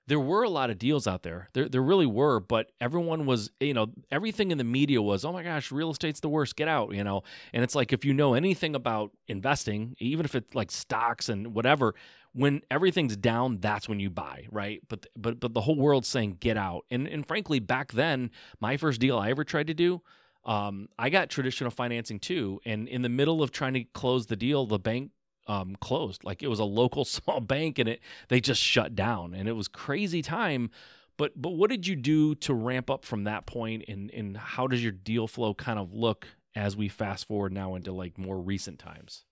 [0.09, 1.51] there were a lot of deals out there.
[1.53, 5.33] There, there really were, but everyone was, you know, everything in the media was, oh
[5.33, 6.57] my gosh, real estate's the worst.
[6.57, 7.23] Get out, you know.
[7.53, 11.55] And it's like if you know anything about investing, even if it's like stocks and
[11.55, 11.95] whatever,
[12.33, 14.81] when everything's down, that's when you buy, right?
[14.89, 16.87] But but but the whole world's saying get out.
[16.91, 18.31] And and frankly, back then,
[18.61, 20.01] my first deal I ever tried to do,
[20.49, 22.61] um, I got traditional financing too.
[22.65, 25.13] And in the middle of trying to close the deal, the bank
[25.47, 26.25] um, closed.
[26.25, 29.53] Like it was a local small bank, and it they just shut down, and it
[29.53, 30.71] was crazy time.
[31.17, 34.67] But but what did you do to ramp up from that point, and and how
[34.67, 38.41] does your deal flow kind of look as we fast forward now into like more
[38.41, 39.25] recent times?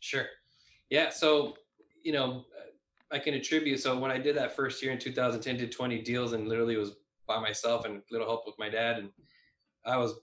[0.00, 0.26] Sure.
[0.90, 1.10] Yeah.
[1.10, 1.56] So
[2.02, 2.44] you know,
[3.10, 3.80] I can attribute.
[3.80, 6.96] So when I did that first year in 2010, did 20 deals and literally was
[7.26, 8.98] by myself and little help with my dad.
[8.98, 9.08] And
[9.86, 10.14] I was,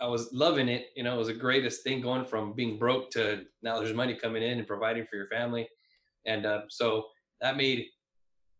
[0.00, 0.88] I was loving it.
[0.94, 4.14] You know, it was the greatest thing going from being broke to now there's money
[4.14, 5.68] coming in and providing for your family.
[6.26, 7.06] And uh, so
[7.40, 7.86] that made,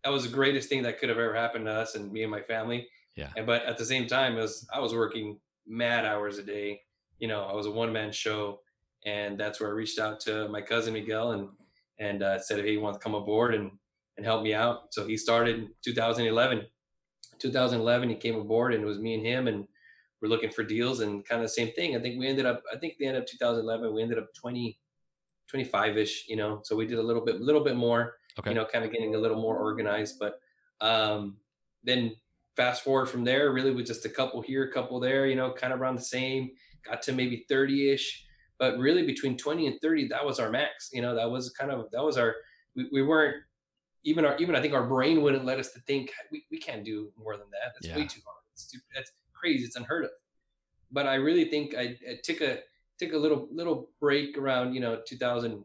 [0.05, 2.31] that was the greatest thing that could have ever happened to us and me and
[2.31, 2.87] my family.
[3.17, 3.31] Yeah.
[3.37, 6.81] And, but at the same time, it was, I was working mad hours a day.
[7.19, 8.61] You know, I was a one man show.
[9.05, 11.49] And that's where I reached out to my cousin Miguel and
[11.99, 13.71] and uh, said, "Hey, he wants to come aboard and
[14.17, 16.65] and help me out." So he started in 2011.
[17.39, 19.67] 2011, he came aboard, and it was me and him, and
[20.21, 21.97] we're looking for deals and kind of the same thing.
[21.97, 22.63] I think we ended up.
[22.73, 24.79] I think the end of 2011, we ended up 20,
[25.49, 26.27] 25 ish.
[26.29, 28.15] You know, so we did a little bit, little bit more.
[28.39, 28.51] Okay.
[28.51, 30.41] You know, kind of getting a little more organized, but
[30.81, 31.37] um,
[31.85, 32.15] then
[32.57, 35.27] fast forward from there, really with just a couple here, a couple there.
[35.27, 36.51] You know, kind of around the same.
[36.85, 38.27] Got to maybe 30 ish
[38.59, 41.71] but really between 20 and 30 that was our max you know that was kind
[41.71, 42.35] of that was our
[42.75, 43.37] we, we weren't
[44.05, 46.85] even our even i think our brain wouldn't let us to think we, we can't
[46.85, 47.97] do more than that that's yeah.
[47.97, 49.13] way too hard it's too, that's
[49.47, 50.11] crazy it's unheard of.
[50.91, 52.59] But i really think I, I took a
[52.99, 55.65] took a little little break around you know 2014ish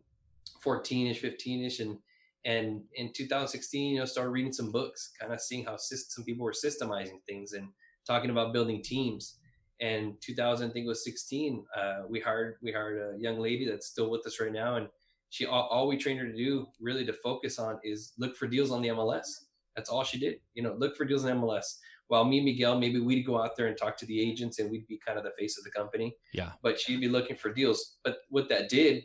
[0.66, 1.98] 15ish and
[2.46, 6.46] and in 2016 you know started reading some books kind of seeing how some people
[6.46, 7.68] were systemizing things and
[8.06, 9.38] talking about building teams.
[9.80, 13.88] And 2000 i think was 16 uh, we hired we hired a young lady that's
[13.88, 14.88] still with us right now and
[15.32, 18.46] she all, all, we trained her to do really to focus on is look for
[18.46, 19.28] deals on the mls
[19.76, 21.80] that's all she did you know look for deals on mls
[22.12, 24.70] while me and miguel maybe we'd go out there and talk to the agents and
[24.70, 26.14] we'd be kind of the face of the company.
[26.34, 26.52] Yeah.
[26.62, 27.98] But she'd be looking for deals.
[28.04, 29.04] But what that did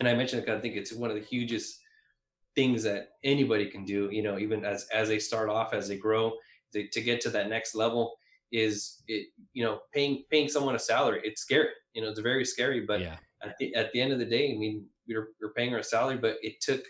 [0.00, 1.80] and i mentioned i think it's one of the hugest
[2.54, 5.96] things that anybody can do you know even as as they start off as they
[5.96, 6.32] grow
[6.72, 8.14] they, to get to that next level
[8.52, 11.20] is it you know paying paying someone a salary.
[11.24, 13.16] It's scary you know it's very scary but yeah.
[13.42, 15.84] at, the, at the end of the day i mean we're, we're paying her a
[15.84, 16.82] salary but it took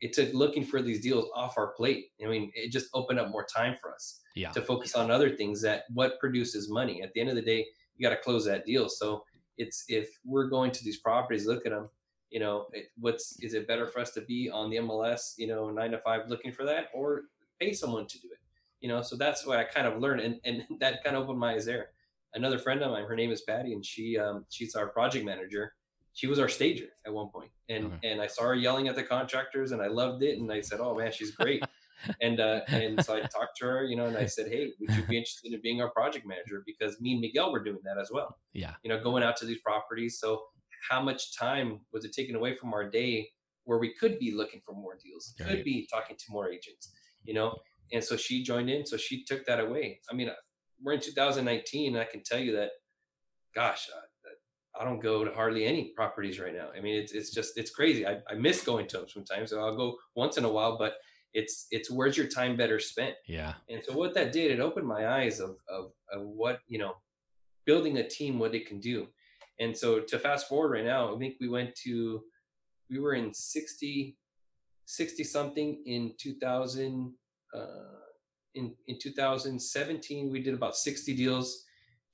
[0.00, 2.06] it took looking for these deals off our plate.
[2.24, 4.50] I mean it just opened up more time for us yeah.
[4.52, 7.02] to focus on other things that what produces money.
[7.02, 8.88] At the end of the day you got to close that deal.
[8.88, 9.24] So
[9.56, 11.88] it's if we're going to these properties look at them
[12.30, 15.46] you know it, what's is it better for us to be on the mls you
[15.46, 17.22] know nine to five looking for that or
[17.58, 18.38] pay someone to do it?
[18.80, 21.38] You know so that's what i kind of learned and, and that kind of opened
[21.38, 21.88] my eyes there.
[22.34, 25.72] Another friend of mine her name is patty and she um, she's our project manager
[26.16, 28.10] she was our stager at one point and okay.
[28.10, 30.80] and i saw her yelling at the contractors and i loved it and i said
[30.80, 31.62] oh man she's great
[32.20, 34.90] and uh and so i talked to her you know and i said hey would
[34.96, 37.98] you be interested in being our project manager because me and miguel were doing that
[37.98, 40.42] as well yeah you know going out to these properties so
[40.88, 43.28] how much time was it taken away from our day
[43.64, 45.48] where we could be looking for more deals right.
[45.48, 46.92] could be talking to more agents
[47.24, 47.54] you know
[47.92, 48.86] and so she joined in.
[48.86, 50.00] So she took that away.
[50.10, 50.30] I mean,
[50.82, 52.70] we're in 2019, and I can tell you that,
[53.54, 53.88] gosh,
[54.78, 56.68] I, don't go to hardly any properties right now.
[56.76, 58.06] I mean, it's it's just it's crazy.
[58.06, 59.50] I, I miss going to them sometimes.
[59.50, 60.94] So I'll go once in a while, but
[61.34, 63.14] it's it's where's your time better spent?
[63.26, 63.54] Yeah.
[63.68, 66.94] And so what that did, it opened my eyes of of, of what you know,
[67.66, 69.08] building a team, what it can do.
[69.58, 72.22] And so to fast forward right now, I think we went to,
[72.90, 74.16] we were in 60,
[74.84, 77.12] 60 something in 2000.
[77.54, 77.60] Uh,
[78.54, 81.64] in, in 2017, we did about 60 deals.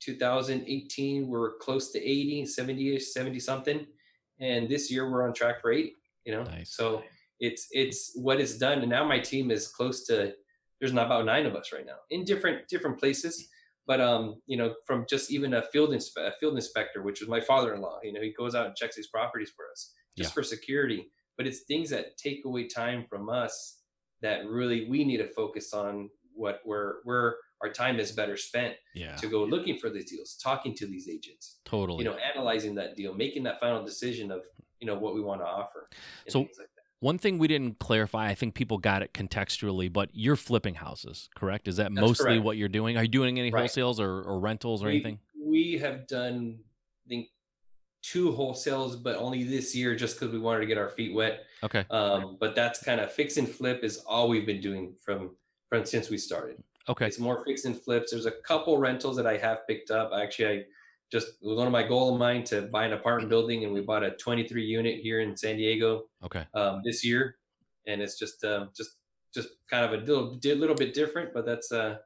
[0.05, 3.87] 2018, we're close to 80, 70 ish, 70 something.
[4.41, 6.43] And this year we're on track for 80, you know?
[6.45, 6.75] Nice.
[6.75, 7.03] So
[7.41, 8.81] it's, it's what it's done.
[8.81, 10.35] And now my team is close to,
[10.81, 13.49] there's not about nine of us right now in different, different places.
[13.87, 17.29] But, um, you know, from just even a field, inspe- a field inspector, which was
[17.29, 20.35] my father-in-law, you know, he goes out and checks these properties for us just Yeah.
[20.35, 21.11] for security.
[21.37, 23.79] But it's things that take away time from us
[24.21, 28.75] that really we need to focus on what where where our time is better spent
[28.95, 29.17] Yeah.
[29.17, 32.05] to go looking for these deals, talking to these agents, Totally.
[32.05, 34.43] you know, analyzing that deal, making that final decision of
[34.81, 35.89] you know what we want to offer.
[36.29, 36.67] So- like that.
[36.99, 41.29] One thing we didn't clarify, I think people got it contextually, but you're flipping houses,
[41.35, 41.67] correct?
[41.67, 42.45] Is that That's mostly correct.
[42.45, 42.97] what you're doing?
[42.97, 43.65] Are you doing any Right.
[43.69, 45.19] wholesales or, or rentals or we, anything?
[45.37, 46.61] we have done
[47.05, 47.29] I think
[48.03, 51.45] two wholesales, but only this year just because we wanted to get our feet wet.
[51.65, 51.85] Okay.
[51.91, 55.37] Um, but that's kind of fix and flip is all we've been doing from
[55.69, 56.63] from since we started.
[56.89, 57.07] Okay.
[57.07, 58.11] It's more fix and flips.
[58.11, 60.11] There's a couple rentals that I have picked up.
[60.19, 60.63] Actually, I
[61.11, 63.73] just it was one of my goal of mine to buy an apartment building, and
[63.73, 66.45] we bought a 23 unit here in San Diego Okay.
[66.55, 67.37] um, this year,
[67.87, 68.97] and it's just um, just
[69.35, 71.97] just kind of a little little bit different, but that's uh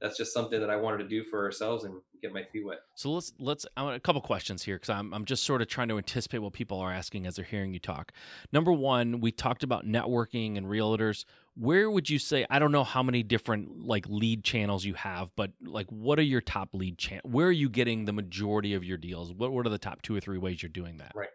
[0.00, 2.78] that's just something that I wanted to do for ourselves and get my feet wet.
[2.94, 5.68] So let's let's I want a couple questions here because I'm I'm just sort of
[5.68, 8.12] trying to anticipate what people are asking as they're hearing you talk.
[8.52, 11.24] Number one, we talked about networking and realtors.
[11.56, 15.30] Where would you say I don't know how many different like lead channels you have,
[15.36, 17.30] but like what are your top lead channel?
[17.30, 19.32] Where are you getting the majority of your deals?
[19.32, 21.12] What what are the top two or three ways you're doing that?
[21.14, 21.28] Right.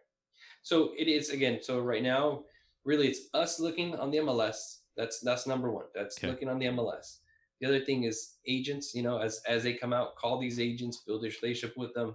[0.61, 1.59] So it is again.
[1.61, 2.43] So right now,
[2.83, 4.79] really, it's us looking on the MLS.
[4.97, 5.85] That's that's number one.
[5.95, 6.27] That's Okay.
[6.27, 7.19] looking on the MLS.
[7.61, 8.93] The other thing is agents.
[8.93, 12.13] You know, as as they come out, call these agents, build a relationship with them.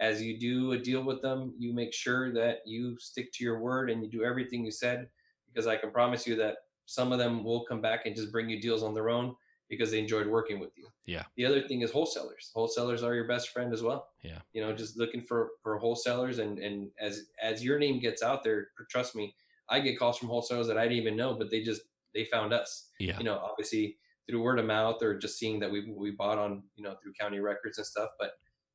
[0.00, 3.60] As you do a deal with them, you make sure that you stick to your
[3.60, 5.08] word and you do everything you said,
[5.46, 6.56] because I can promise you that
[6.86, 9.34] some of them will come back and just bring you deals on their own
[9.70, 10.86] because they enjoyed working with you.
[11.06, 11.22] Yeah.
[11.36, 12.50] The other thing is wholesalers.
[12.54, 14.38] Wholesalers are your best friend as well Yeah.
[14.52, 18.44] you know just looking for for wholesalers and and as as your name gets out
[18.44, 19.34] there trust me
[19.70, 21.80] i get calls from wholesalers that i didn't even know but they just
[22.14, 23.16] they found us Yeah.
[23.18, 23.96] you know obviously
[24.28, 27.14] through word of mouth or just seeing that we we bought on you know through
[27.18, 28.32] county records and stuff but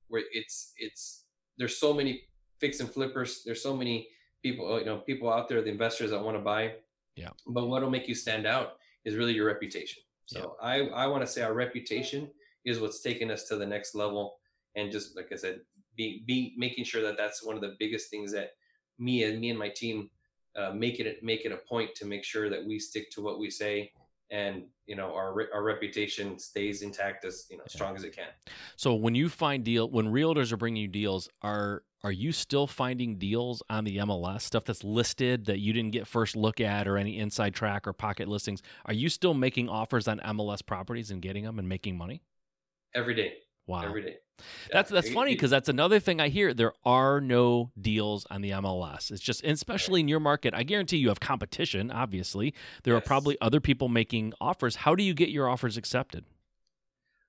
[0.08, 1.26] where it's it's
[1.60, 2.22] there's so many
[2.60, 4.08] fix and flippers there's so many
[4.44, 6.74] people you know people out there the investors that want to buy
[7.20, 7.30] Yeah.
[7.48, 11.32] but what'll make you stand out is really your reputation so i i want to
[11.32, 12.30] say our reputation
[12.66, 14.38] is what's taken us to the next level
[14.76, 15.60] and just like i said
[15.96, 18.52] be be making sure that that's one of the biggest things that
[18.98, 20.10] me and me and my team
[20.58, 23.40] uh, make it make it a point to make sure that we stick to what
[23.40, 23.92] we say
[24.32, 28.16] and you know our re- our reputation stays intact as you know strong as it
[28.16, 28.28] can
[28.76, 32.66] So when you find deal when realtors are bringing you deals, are are you still
[32.66, 36.88] finding deals on the MLS stuff that's listed that you didn't get first look at
[36.88, 38.62] or any inside track or pocket listings?
[38.86, 42.22] Are you still making offers on MLS properties and getting them and making money?
[42.96, 43.34] every day
[43.70, 43.84] Wow.
[43.84, 44.18] every day
[44.72, 46.54] That's that's funny because that's another thing I hear.
[46.54, 49.12] There are no deals on the MLS.
[49.12, 50.54] It's just, especially in your market.
[50.54, 51.92] I guarantee you have competition.
[51.92, 52.54] Obviously,
[52.84, 54.78] there are probably other people making offers.
[54.78, 56.24] How do you get your offers accepted?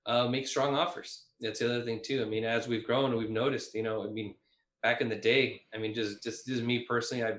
[0.05, 1.23] uh, make strong offers.
[1.39, 2.21] That's the other thing too.
[2.21, 3.73] I mean, as we've grown, we've noticed.
[3.73, 4.35] You know, I mean,
[4.83, 7.23] back in the day, I mean, just just is me personally.
[7.23, 7.37] I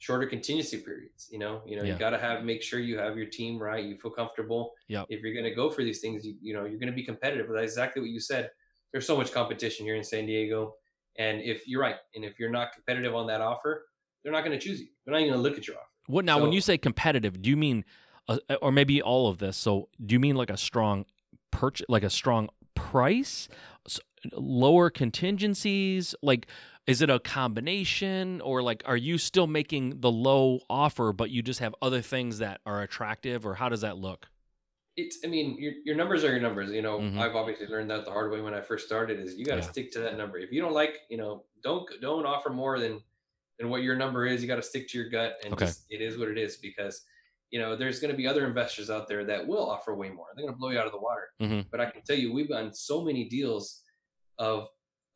[0.00, 1.28] shorter contingency periods.
[1.30, 1.92] You know, you know, Yeah.
[1.92, 3.84] you got to have make sure you have your team right.
[3.84, 4.72] You feel comfortable.
[4.88, 7.00] yeah If you're going to go for these things, you, you know, you're going to
[7.02, 7.46] be competitive.
[7.46, 8.50] But that's exactly what you said.
[8.92, 10.74] There's so much competition here in San Diego,
[11.16, 13.86] and if you're right, and if you're not competitive on that offer,
[14.24, 14.88] they're not going to choose you.
[15.04, 15.86] They're not even going to look at your offer.
[16.08, 16.40] What now?
[16.40, 17.84] when you say competitive, do you mean,
[18.26, 19.56] uh, or maybe all of this?
[19.56, 21.04] So, do you mean like a strong
[21.52, 23.48] purchase, like a strong price,
[24.32, 26.14] lower contingencies?
[26.22, 26.48] Like,
[26.90, 31.42] is it a combination, or like, are you still making the low offer, but you
[31.42, 34.28] just have other things that are attractive, or how does that look?
[34.96, 37.16] it's i mean your, your numbers are your numbers you know Mhm.
[37.16, 39.60] i've obviously learned that the hard way when i first started is you got to
[39.60, 39.70] Yeah.
[39.70, 43.00] stick to that number if you don't like you know don't don't offer more than
[43.60, 45.66] than what your number is you got to stick to your gut and Okay.
[45.66, 47.02] just it is what it is because
[47.52, 50.26] you know there's going to be other investors out there that will offer way more
[50.34, 51.66] they're going to blow you out of the water Mhm.
[51.70, 53.84] but i can tell you we've done so many deals
[54.38, 54.66] of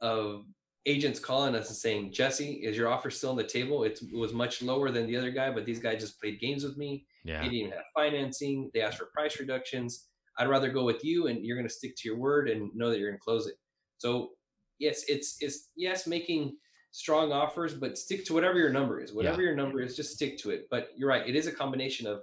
[0.00, 0.44] of
[0.86, 4.14] agents calling us and saying jesse is your offer still on the table it's, it
[4.16, 7.06] was much lower than the other guy but these guys just played games with me
[7.24, 7.38] Yeah.
[7.38, 8.70] they didn't even have financing.
[8.74, 10.08] They asked for price reductions.
[10.38, 12.90] I'd rather go with you, and you're going to stick to your word and know
[12.90, 13.54] that you're going to close it.
[13.98, 14.30] So
[14.78, 16.56] yes, it's it's yes making
[16.90, 19.12] strong offers, but stick to whatever your number is.
[19.14, 20.66] Whatever your number is, just stick to it.
[20.70, 22.20] But you're right; it is a combination of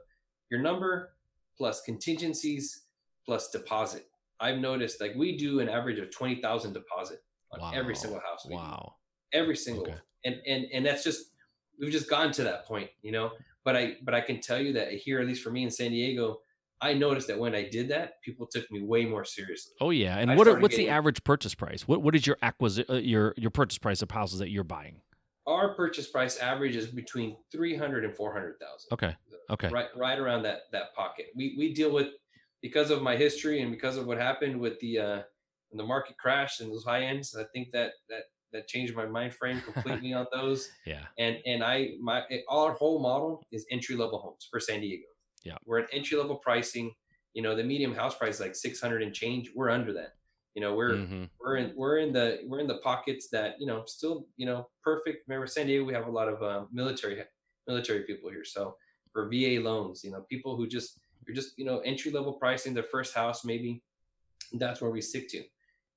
[0.52, 1.14] your number
[1.58, 2.84] plus contingencies
[3.26, 4.06] plus deposit.
[4.40, 7.20] I've noticed like we do an average of twenty thousand deposit
[7.60, 8.46] on every single house.
[8.46, 8.62] We do.
[8.62, 8.96] Wow.
[9.34, 9.96] every single Okay.
[10.24, 11.32] And and and that's just
[11.80, 13.32] we've just gotten to that point, you know.
[13.64, 15.92] But I but I can tell you that here, at least for me in San
[15.92, 16.42] Diego,
[16.80, 19.74] I noticed that when I did that, people took me way more seriously.
[19.82, 21.88] Oh yeah, and I what are, what's the average purchase price?
[21.88, 25.02] What what is your acquisi- uh, your your purchase price of houses that you're buying?
[25.48, 28.90] Our purchase price average is between 300 and 400,000.
[28.94, 29.16] Okay,
[29.50, 31.28] okay, right right around that that pocket.
[31.36, 32.10] We we deal with
[32.62, 35.22] because of my history and because of what happened with the uh
[35.72, 37.36] when the market crashed and those high ends.
[37.36, 40.70] I think that that that changed my mind frame completely on those.
[40.86, 44.82] yeah, And and I my it- our whole model is entry level homes for San
[44.82, 45.04] Diego.
[45.44, 45.56] Yeah.
[45.66, 46.94] we're at entry level pricing.
[47.34, 49.50] You know, the medium house price is like 600 and change.
[49.56, 50.14] We're under that.
[50.54, 51.30] You know, we're Mhm.
[51.40, 54.68] we're in we're in the we're in the pockets that you know still you know
[54.84, 55.28] perfect.
[55.28, 57.24] Remember, San Diego, we have a lot of uh, military
[57.68, 58.44] military people here.
[58.44, 58.76] So
[59.14, 62.74] for VA loans, you know, people who just you're just you know entry level pricing
[62.74, 63.82] their first house, maybe
[64.54, 65.42] that's where we stick to.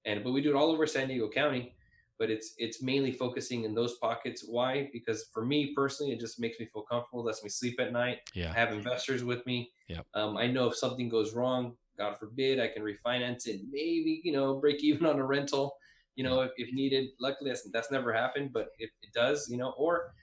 [0.07, 1.75] And but we do it all over San Diego County,
[2.19, 4.45] but it's it's mainly focusing in those pockets.
[4.47, 4.91] Why?
[4.93, 8.19] Because for me personally, it just makes me feel comfortable, lets me sleep at night.
[8.35, 9.71] I yeah, have investors with me.
[9.89, 10.07] Yep.
[10.15, 13.61] Um, I know if something goes wrong, God forbid, I can refinance it.
[13.71, 15.77] Maybe you know break even on a rental.
[16.17, 17.09] You know, if, if needed.
[17.19, 18.53] Luckily, that's that's never happened.
[18.53, 20.15] But if it does, you know, or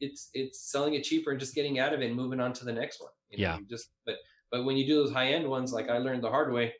[0.00, 2.64] it's it's selling it cheaper and just getting out of it and moving on to
[2.64, 3.12] the next one.
[3.30, 3.58] You know, Yeah.
[3.58, 4.16] you Just but
[4.50, 6.74] but when you do those high end ones, like I learned the hard way,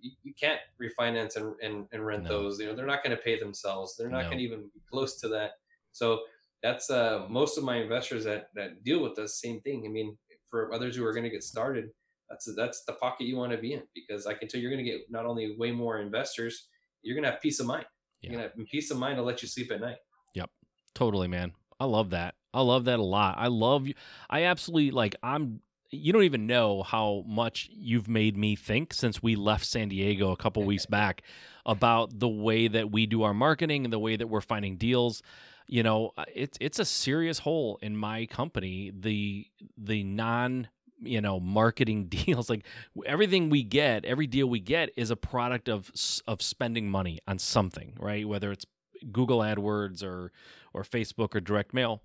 [0.00, 2.28] you, you can't refinance and, and, and rent No.
[2.28, 2.58] those.
[2.60, 3.96] You know, they're not going to pay themselves.
[3.96, 4.30] They're not No.
[4.30, 5.52] going to even be close to that.
[5.92, 6.20] So
[6.62, 9.84] that's uh most of my investors that that deal with us same thing.
[9.86, 10.16] I mean,
[10.50, 11.90] for others who are going to get started,
[12.30, 14.84] that's that's the pocket you want to be in because I can tell you're going
[14.84, 16.68] to get not only way more investors,
[17.02, 17.84] you're going to have peace of mind.
[18.22, 19.98] You're going to have peace of mind to let you sleep at night.
[20.32, 20.48] Yep,
[20.94, 21.52] totally, man.
[21.78, 22.34] I love that.
[22.54, 23.34] I love that a lot.
[23.36, 23.94] I love you.
[24.30, 25.16] I absolutely like.
[25.22, 25.60] I'm.
[25.90, 30.32] You don't even know how much you've made me think since we left San Diego
[30.32, 31.22] a couple weeks back
[31.66, 35.22] about the way that we do our marketing and the way that we're finding deals.
[35.66, 38.92] You know, uh, it's it's a serious hole in my company.
[38.94, 39.46] The
[39.78, 40.68] the non
[41.00, 42.64] you know marketing deals like
[43.06, 45.90] everything we get every deal we get is a product of
[46.26, 48.64] of spending money on something right whether it's
[49.12, 50.32] google adwords or
[50.72, 52.00] or facebook or direct mail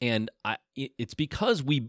[0.00, 1.88] and I, it's because we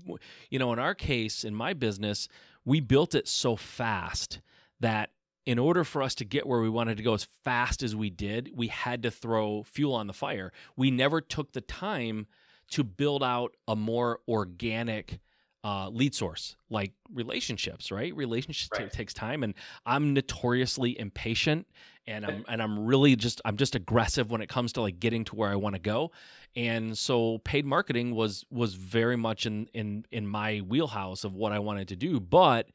[0.49, 2.27] you know in our case in my business
[2.65, 4.39] we built it so fast
[4.79, 5.11] that
[5.45, 8.09] in order for us to get where we wanted to go as fast as we
[8.09, 10.51] did we had to throw fuel on the fire.
[10.75, 12.27] We never took the time
[12.71, 15.19] to build out a more organic
[15.67, 18.91] uh, lead source like relationships right relationships Right.
[18.99, 19.53] takes time and
[19.85, 21.67] i'm notoriously impatient
[22.05, 25.23] and i'm and i'm really just i'm just aggressive when it comes to like getting
[25.25, 26.11] to where i want to go
[26.55, 31.51] and so paid marketing was was very much in in in my wheelhouse of what
[31.51, 32.69] i wanted to do but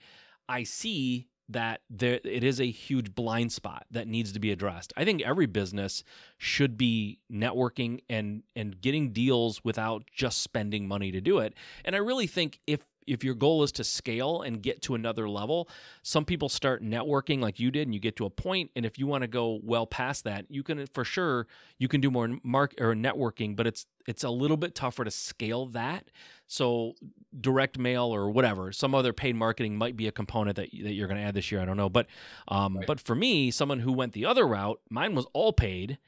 [0.49, 4.93] i see that there it is a huge blind spot that needs to be addressed.
[4.97, 6.05] I think every business
[6.39, 11.55] should be networking and and getting deals without just spending money to do it.
[11.85, 15.29] And i really think if if your goal is to scale and get to another
[15.29, 15.69] level
[16.03, 18.99] some people start networking like you did and you get to a point and if
[18.99, 21.47] you want to go well past that you can for sure
[21.79, 25.11] you can do more mark or networking but it's it's a little bit tougher to
[25.11, 26.11] scale that
[26.47, 26.93] so
[27.41, 31.09] direct mail or whatever some other paid marketing might be a component that, that you're
[31.09, 32.07] going to add this year i don't know but
[32.49, 32.87] um, Right.
[32.87, 35.99] but for me someone who went the other route mine was all paid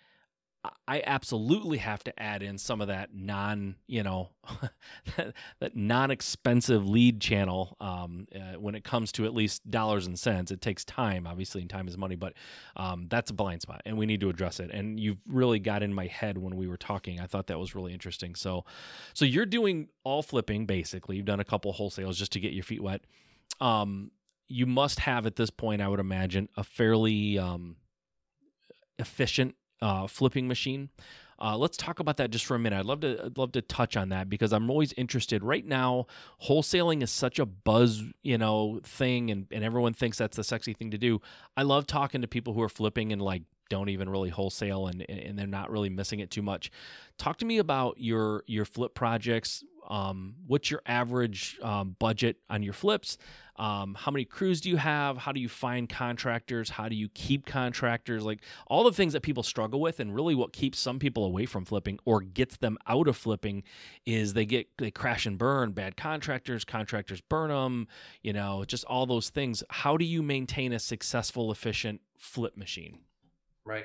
[0.86, 4.30] I- absolutely have to add in some of that non, you know,
[5.60, 10.50] that non-expensive lead channel um, uh, when it comes to at least dollars and cents.
[10.50, 12.34] It takes time, obviously, and time is money, but
[12.76, 14.70] um, that's a blind spot, and we need to address it.
[14.70, 17.20] And you've really got in my head when we were talking.
[17.20, 18.34] I thought that was really interesting.
[18.34, 18.64] So,
[19.12, 21.16] so you're doing all flipping basically.
[21.16, 23.02] You've done a couple wholesales just to get your feet wet.
[23.60, 24.10] Um,
[24.48, 27.76] you must have at this point, I would imagine, a fairly um,
[28.98, 30.90] efficient uh, flipping machine.
[31.38, 32.78] Uh, let's talk about that just for a minute.
[32.78, 35.42] I'd love to I'd love to touch on that because I'm always interested.
[35.42, 36.06] Right now,
[36.44, 40.74] wholesaling is such a buzz, you know, thing, and, and everyone thinks that's the sexy
[40.74, 41.20] thing to do.
[41.56, 45.04] I love talking to people who are flipping and like don't even really wholesale and
[45.08, 46.70] and they're not really missing it too much.
[47.18, 49.64] Talk to me about your your flip projects.
[49.88, 53.18] Um, what's your average um, budget on your flips?
[53.56, 55.16] Um, how many crews do you have?
[55.16, 56.70] How do you find contractors?
[56.70, 58.24] How do you keep contractors?
[58.24, 61.46] Like all the things that people struggle with, and really what keeps some people away
[61.46, 63.62] from flipping or gets them out of flipping
[64.06, 65.72] is they get they crash and burn.
[65.72, 67.86] Bad contractors, contractors burn them.
[68.22, 69.62] You know, just all those things.
[69.70, 72.98] How do you maintain a successful, efficient flip machine?
[73.64, 73.84] Right.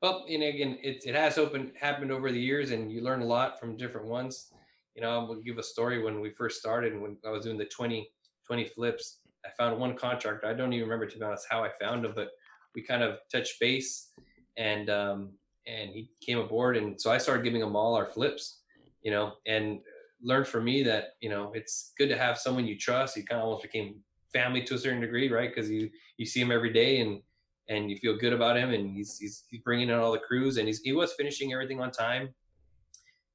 [0.00, 3.26] Well, and again, it, it has opened happened over the years, and you learn a
[3.26, 4.52] lot from different ones.
[4.98, 7.66] You know, I'll give a story when we first started, when I was doing the
[7.66, 8.10] 20,
[8.44, 9.20] 20 flips.
[9.46, 10.48] I found one contractor.
[10.48, 12.30] I don't even remember to be honest how I found him, but
[12.74, 14.10] we kind of touched base,
[14.56, 15.34] and um,
[15.68, 18.62] and he came aboard, and so I started giving him all our flips,
[19.04, 19.78] you know, and
[20.20, 23.14] learned from me that you know it's good to have someone you trust.
[23.14, 24.00] He kind of almost became
[24.32, 25.54] family to a certain degree, right?
[25.54, 27.22] Because you you see him every day and
[27.68, 30.56] and you feel good about him, and he's he's, he's bringing in all the crews,
[30.56, 32.30] and he's he was finishing everything on time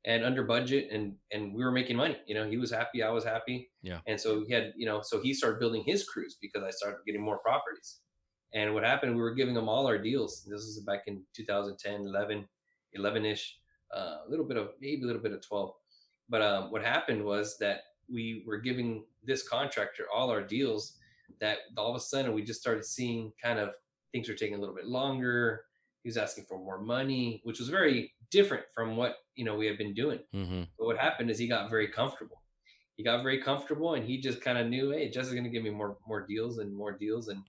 [0.05, 3.09] and under budget and and we were making money you know he was happy i
[3.09, 3.69] was happy.
[3.81, 3.99] Yeah.
[4.07, 6.99] And so he had you know so he started building his crews because i started
[7.05, 7.99] getting more properties.
[8.53, 10.45] And what happened we were giving him all our deals.
[10.47, 12.47] This is back in 2010 11
[12.97, 13.43] 11ish
[13.95, 15.71] uh, a little bit of maybe a little bit of 12
[16.29, 17.81] but um, what happened was that
[18.11, 20.97] we were giving this contractor all our deals
[21.39, 23.69] that all of a sudden we just started seeing kind of
[24.11, 25.65] things were taking a little bit longer
[26.03, 29.67] he was asking for more money which was very different from what you know we
[29.67, 30.19] had been doing.
[30.35, 30.63] Mm-hmm.
[30.77, 32.41] But what happened is he got very comfortable.
[32.97, 35.49] He got very comfortable, and he just kind of knew, hey, Jess is going to
[35.49, 37.27] give me more more deals and more deals.
[37.27, 37.43] And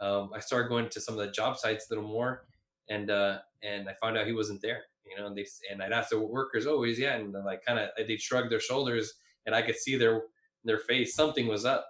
[0.00, 2.46] um, I started going to some of the job sites a little more,
[2.88, 4.84] and uh, and I found out he wasn't there.
[5.04, 7.78] You know, and they and I'd ask the workers, oh, he's yeah, and like kind
[7.80, 9.12] of they shrugged their shoulders,
[9.44, 10.22] and I could see their
[10.64, 11.86] their face something was up.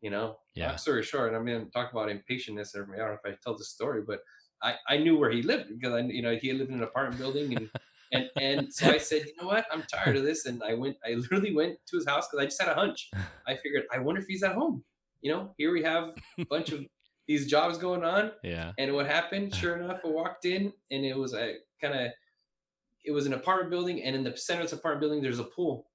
[0.00, 0.70] You know, yeah.
[0.70, 2.74] Long story short, I mean, talk about impatientness.
[2.74, 4.18] I don't know if I tell the story, but
[4.62, 7.18] I, I knew where he lived because I you know he lived in an apartment
[7.18, 7.70] building and
[8.12, 10.96] and and so I said, you know what, I'm tired of this, and I went.
[11.04, 13.10] I literally went to his house because I just had a hunch.
[13.46, 14.84] I figured, I wonder if he's at home.
[15.22, 16.84] You know, here we have a bunch of
[17.26, 18.32] these jobs going on.
[18.42, 18.72] Yeah.
[18.78, 19.54] And what happened?
[19.54, 22.12] Sure enough, I walked in, and it was a kind of,
[23.04, 25.44] it was an apartment building, and in the center of this apartment building, there's a
[25.44, 25.86] pool.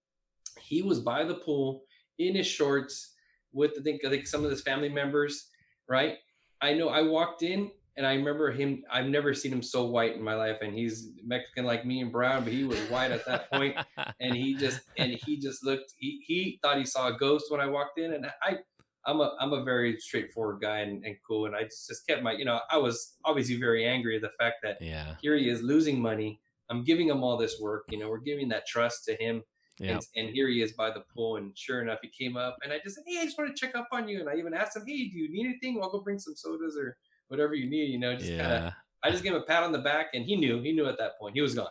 [0.59, 1.83] He was by the pool
[2.17, 3.13] in his shorts
[3.53, 5.49] with I think I think some of his family members,
[5.87, 6.17] right?
[6.61, 8.83] I know I walked in and I remember him.
[8.91, 12.11] I've never seen him so white in my life, and he's Mexican like me and
[12.11, 13.75] brown, but he was white at that point,
[14.21, 15.93] and he just and he just looked.
[15.97, 18.57] He, he thought he saw a ghost when I walked in, and I.
[19.05, 22.23] I'm a I'm a very straightforward guy and, and cool, and I just, just kept
[22.23, 25.15] my you know I was obviously very angry at the fact that yeah.
[25.21, 26.41] here he is losing money.
[26.69, 29.43] I'm giving him all this work, you know, we're giving that trust to him,
[29.79, 29.91] Yeah.
[29.91, 32.73] and, and here he is by the pool, and sure enough, he came up, and
[32.73, 34.53] I just said, hey, I just want to check up on you, and I even
[34.53, 35.79] asked him, hey, do you need anything?
[35.81, 38.63] I'll go bring some sodas or whatever you need, you know, just kind of.
[38.63, 38.71] Yeah.
[39.03, 40.61] I just gave him a pat on the back, and he knew.
[40.61, 41.67] He knew at that point he was gone.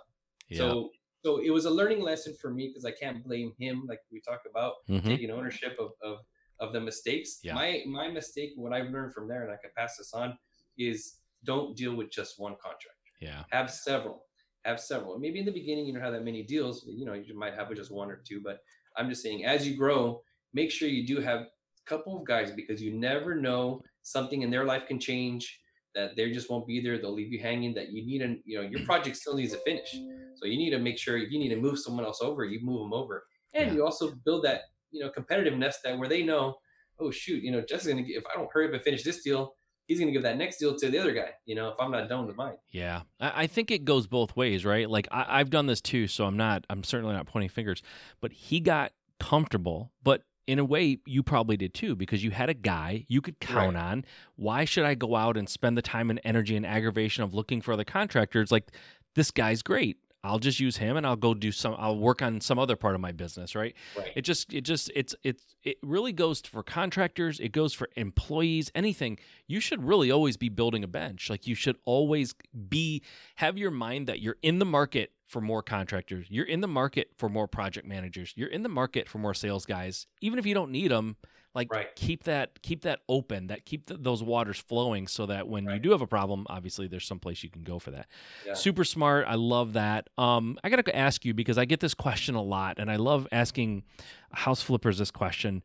[0.48, 0.58] Yeah.
[0.58, 0.90] So,
[1.24, 4.20] so it was a learning lesson for me because I can't blame him, like we
[4.20, 5.04] talked about, Mhm.
[5.04, 6.18] taking ownership of of
[6.60, 7.40] of the mistakes.
[7.42, 7.54] Yeah.
[7.54, 10.38] My my mistake, what I've learned from there, and I can pass this on,
[10.78, 12.96] is don't deal with just one contract.
[13.20, 13.44] Yeah.
[13.50, 14.24] Have several.
[14.64, 15.18] Have several.
[15.18, 16.84] Maybe in the beginning you don't have that many deals.
[16.86, 18.40] You know, you might have just one or two.
[18.40, 18.60] But
[18.96, 20.22] I'm just saying, as you grow,
[20.54, 21.48] make sure you do have
[21.86, 25.60] couple of guys because you never know something in their life can change.
[25.94, 26.98] That they just won't be there.
[26.98, 27.72] They'll leave you hanging.
[27.74, 29.92] That you need, an you know, your project still needs to finish.
[30.34, 32.60] So you need to make sure if you need to move someone else over, you
[32.62, 33.24] move them over,
[33.54, 33.74] and Yeah.
[33.74, 36.54] you also build that you know competitiveness that where they know,
[37.00, 39.54] oh shoot, you know, Jeff's gonna if I don't hurry up and finish this deal,
[39.86, 41.30] he's gonna give that next deal to the other guy.
[41.46, 42.56] You know, if I'm not done with mine.
[42.70, 44.90] Yeah, I, I think it goes both ways, right?
[44.90, 46.66] Like I, I've done this too, so I'm not.
[46.68, 47.82] I'm certainly not pointing fingers.
[48.20, 52.48] But he got comfortable, but in a way, you probably did too, because you had
[52.48, 53.82] a guy you could count Right.
[53.84, 54.04] on.
[54.36, 57.60] Why should I go out and spend the time and energy and aggravation of looking
[57.60, 58.52] for other contractors?
[58.52, 58.70] Like
[59.14, 59.96] this guy's great.
[60.26, 61.74] I'll just use him, and I'll go do some.
[61.78, 63.74] I'll work on some other part of my business, right?
[63.96, 64.12] Right.
[64.14, 67.40] It just, it just, it's, it's, it really goes for contractors.
[67.40, 68.70] It goes for employees.
[68.74, 69.18] Anything.
[69.46, 71.30] You should really always be building a bench.
[71.30, 72.34] Like you should always
[72.68, 73.02] be
[73.36, 76.26] have your mind that you're in the market for more contractors.
[76.30, 78.32] You're in the market for more project managers.
[78.36, 80.06] You're in the market for more sales guys.
[80.20, 81.16] Even if you don't need them,
[81.56, 81.88] like Right.
[81.96, 83.48] keep that keep that open.
[83.48, 86.86] That keep th those waters flowing so that when you do have a problem, obviously
[86.86, 88.06] there's some place you can go for that.
[88.46, 88.54] Yeah.
[88.54, 89.26] Super smart.
[89.26, 90.08] I love that.
[90.18, 92.96] Um, I got to ask you because I get this question a lot, and I
[92.96, 93.82] love asking
[94.30, 95.62] house flippers this question.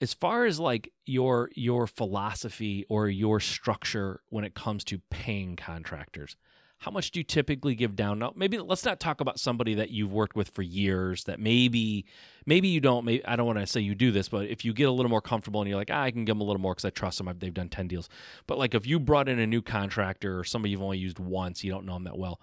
[0.00, 5.54] As far as like your your philosophy or your structure when it comes to paying
[5.56, 6.36] contractors,
[6.80, 8.18] how much do you typically give down?
[8.18, 12.06] Now, maybe let's not talk about somebody that you've worked with for years that maybe
[12.46, 13.04] maybe you don't.
[13.04, 15.10] Maybe I don't want to say you do this, but if you get a little
[15.10, 16.90] more comfortable and you're like, ah, I can give them a little more because I
[16.90, 17.28] trust them.
[17.28, 18.08] I've, they've done ten deals.
[18.46, 21.62] But like if you brought in a new contractor or somebody you've only used once,
[21.62, 22.40] you don't know them that well.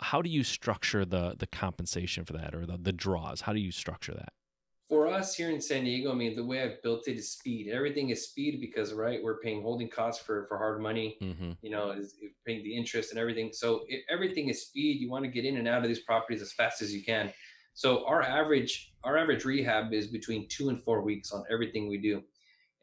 [0.00, 3.40] How do you structure the the compensation for that or the the draws?
[3.40, 4.32] How do you structure that?
[4.92, 7.70] For us here in San Diego, I mean, the way I've built it is speed.
[7.72, 11.16] Everything is speed because, right, we're paying holding costs for for hard money.
[11.22, 11.52] Mm-hmm.
[11.62, 12.16] You know, is
[12.46, 13.54] paying the interest and everything.
[13.54, 15.00] So it, everything is speed.
[15.00, 17.32] You want to get in and out of these properties as fast as you can.
[17.72, 21.96] So our average our average rehab is between two and four weeks on everything we
[21.96, 22.22] do.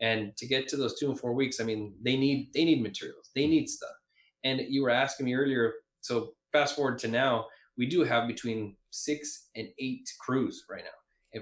[0.01, 2.81] And to get to those two and four weeks, I mean, they need they need
[2.81, 3.97] materials, they need stuff.
[4.43, 5.73] And you were asking me earlier.
[6.01, 7.45] So fast forward to now,
[7.77, 10.98] we do have between six and eight crews right now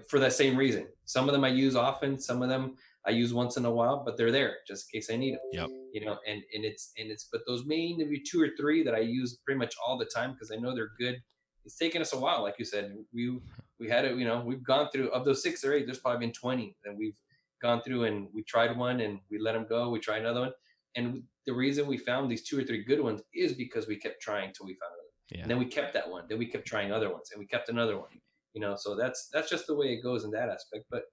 [0.09, 0.88] for that same reason.
[1.05, 2.75] Some of them I use often, some of them
[3.05, 5.41] I use once in a while, but they're there just in case I need them.
[5.53, 5.69] Yep.
[5.93, 8.93] You know, and and it's and it's but those may maybe two or three that
[8.93, 11.21] I use pretty much all the time because I know they're good.
[11.63, 12.95] It's taken us a while, like you said.
[13.13, 13.39] We
[13.79, 15.85] we had it, you know, we've gone through of those six or eight.
[15.85, 17.17] There's probably been twenty that we've
[17.61, 19.89] gone through and we tried one and we let them go.
[19.89, 20.51] We tried another one,
[20.95, 24.21] and the reason we found these two or three good ones is because we kept
[24.21, 25.07] trying till we found another.
[25.31, 25.41] Yeah.
[25.41, 26.25] And then we kept that one.
[26.29, 28.09] Then we kept trying other ones, and we kept another one.
[28.57, 30.85] You know, so that's that's just the way it goes in that aspect.
[30.89, 31.03] But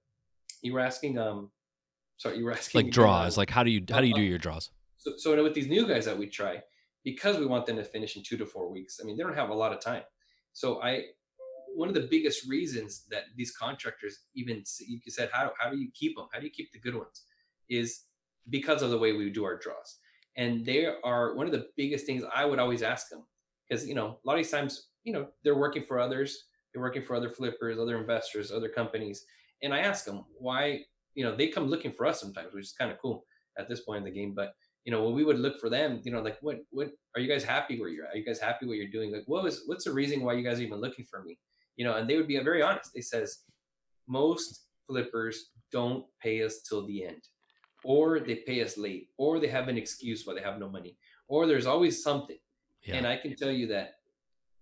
[0.63, 1.51] you were asking, um,
[2.17, 3.37] sorry, you were asking like draws.
[3.37, 4.71] Like how do you how do you do uh, your draws?
[4.97, 6.59] so, so with these new guys that we try,
[7.03, 8.99] because we want them to finish in two to four weeks.
[8.99, 10.01] I mean, they don't have a lot of time.
[10.53, 11.03] So I,
[11.75, 15.89] one of the biggest reasons that these contractors even you said how how do you
[15.93, 16.25] keep them?
[16.33, 17.25] How do you keep the good ones?
[17.69, 18.05] Is
[18.49, 19.99] because of the way we do our draws,
[20.35, 23.23] and they are one of the biggest things I would always ask them
[23.69, 26.45] because you know a lot of these times you know they're working for others,
[26.75, 29.25] they're working for other flippers, other investors, other companies,
[29.63, 30.81] and I ask them why
[31.15, 33.25] you know they come looking for us sometimes, which is kind of cool
[33.57, 34.53] at this point in the game, but
[34.85, 37.27] you know, when we would look for them, you know, like what what are you
[37.27, 38.13] guys happy where you're at?
[38.13, 39.11] Are you guys happy what you're doing?
[39.11, 41.39] Like what was what's the reason why you guys are even looking for me?
[41.75, 42.91] You know, and they would be very honest.
[42.93, 43.39] They says
[44.07, 47.21] most flippers don't pay us till the end.
[47.83, 50.97] Or they pay us late, or they have an excuse why they have no money,
[51.27, 52.37] or there's always something.
[52.83, 52.95] Yeah.
[52.95, 53.95] And I can tell you that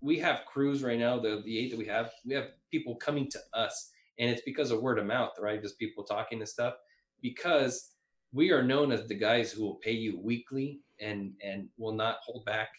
[0.04, 3.30] we have crews right now, the the eight that we have, we have people coming
[3.32, 3.90] to us,
[4.20, 5.62] and it's because of word of mouth, right?
[5.62, 6.76] Just people talking and stuff.
[7.22, 7.92] Because
[8.34, 12.18] we are known as the guys who will pay you weekly and and will not
[12.26, 12.70] hold back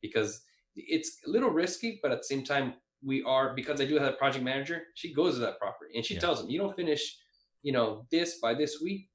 [0.00, 0.42] because
[0.76, 2.74] it's a little risky, but at the same time,
[3.04, 4.82] we are because I do have a project manager.
[4.94, 6.20] She goes to that property and she Yeah.
[6.20, 7.18] tells them, you don't finish,
[7.62, 9.08] you know, this by this week.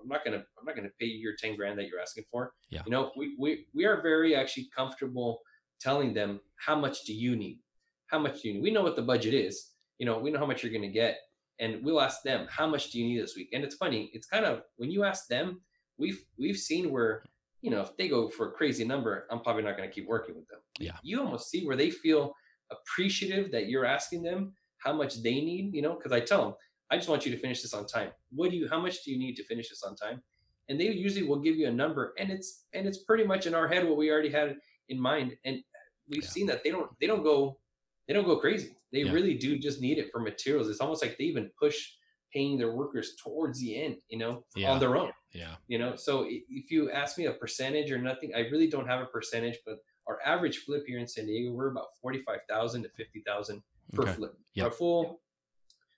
[0.00, 2.52] I'm not gonna I'm not gonna pay you your ten grand that you're asking for.
[2.68, 2.82] Yeah.
[2.84, 5.40] You know, we we we are very actually comfortable
[5.80, 7.60] telling them how much do you need,
[8.08, 8.62] how much do you need.
[8.62, 9.72] We know what the budget is.
[9.98, 11.18] You know, we know how much you're gonna get,
[11.58, 13.50] and we'll ask them how much do you need this week.
[13.52, 14.10] And it's funny.
[14.12, 15.60] It's kind of when you ask them,
[15.98, 17.24] we've we've seen where
[17.62, 20.34] you know if they go for a crazy number, I'm probably not gonna keep working
[20.34, 20.60] with them.
[20.78, 20.96] Yeah.
[21.02, 22.34] You almost see where they feel
[22.70, 25.74] appreciative that you're asking them how much they need.
[25.74, 26.54] You know, because I tell them
[26.90, 28.10] I just want you to finish this on time.
[28.30, 28.68] What do you?
[28.68, 30.22] How much do you need to finish this on time?
[30.68, 33.54] And they usually will give you a number, and it's and it's pretty much in
[33.54, 34.56] our head what we already had
[34.88, 35.36] in mind.
[35.44, 35.62] And
[36.08, 36.28] we've Yeah.
[36.28, 37.58] seen that they don't they don't go
[38.06, 38.76] they don't go crazy.
[38.92, 39.12] They Yeah.
[39.12, 40.68] really do just need it for materials.
[40.68, 41.92] It's almost like they even push
[42.32, 44.70] paying their workers towards the end, you know, Yeah.
[44.72, 45.12] on their own.
[45.32, 45.56] Yeah.
[45.68, 49.00] You know, so if you ask me a percentage or nothing, I really don't have
[49.00, 52.82] a percentage, but our average flip here in San Diego, we're about forty five thousand
[52.84, 53.62] to fifty thousand
[53.92, 54.12] per Okay.
[54.14, 54.34] flip.
[54.54, 54.66] Yep.
[54.68, 55.22] A full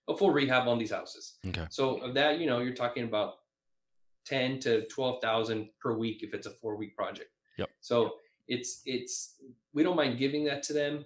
[0.09, 1.39] a full rehab on these houses.
[1.47, 1.67] Okay.
[1.71, 3.41] So of that, you know, you're talking about
[4.25, 7.31] ten to twelve thousand per week if it's a four week project.
[7.59, 7.71] Yep.
[7.81, 8.19] So
[8.49, 9.37] it's it's
[9.75, 11.05] we don't mind giving that to them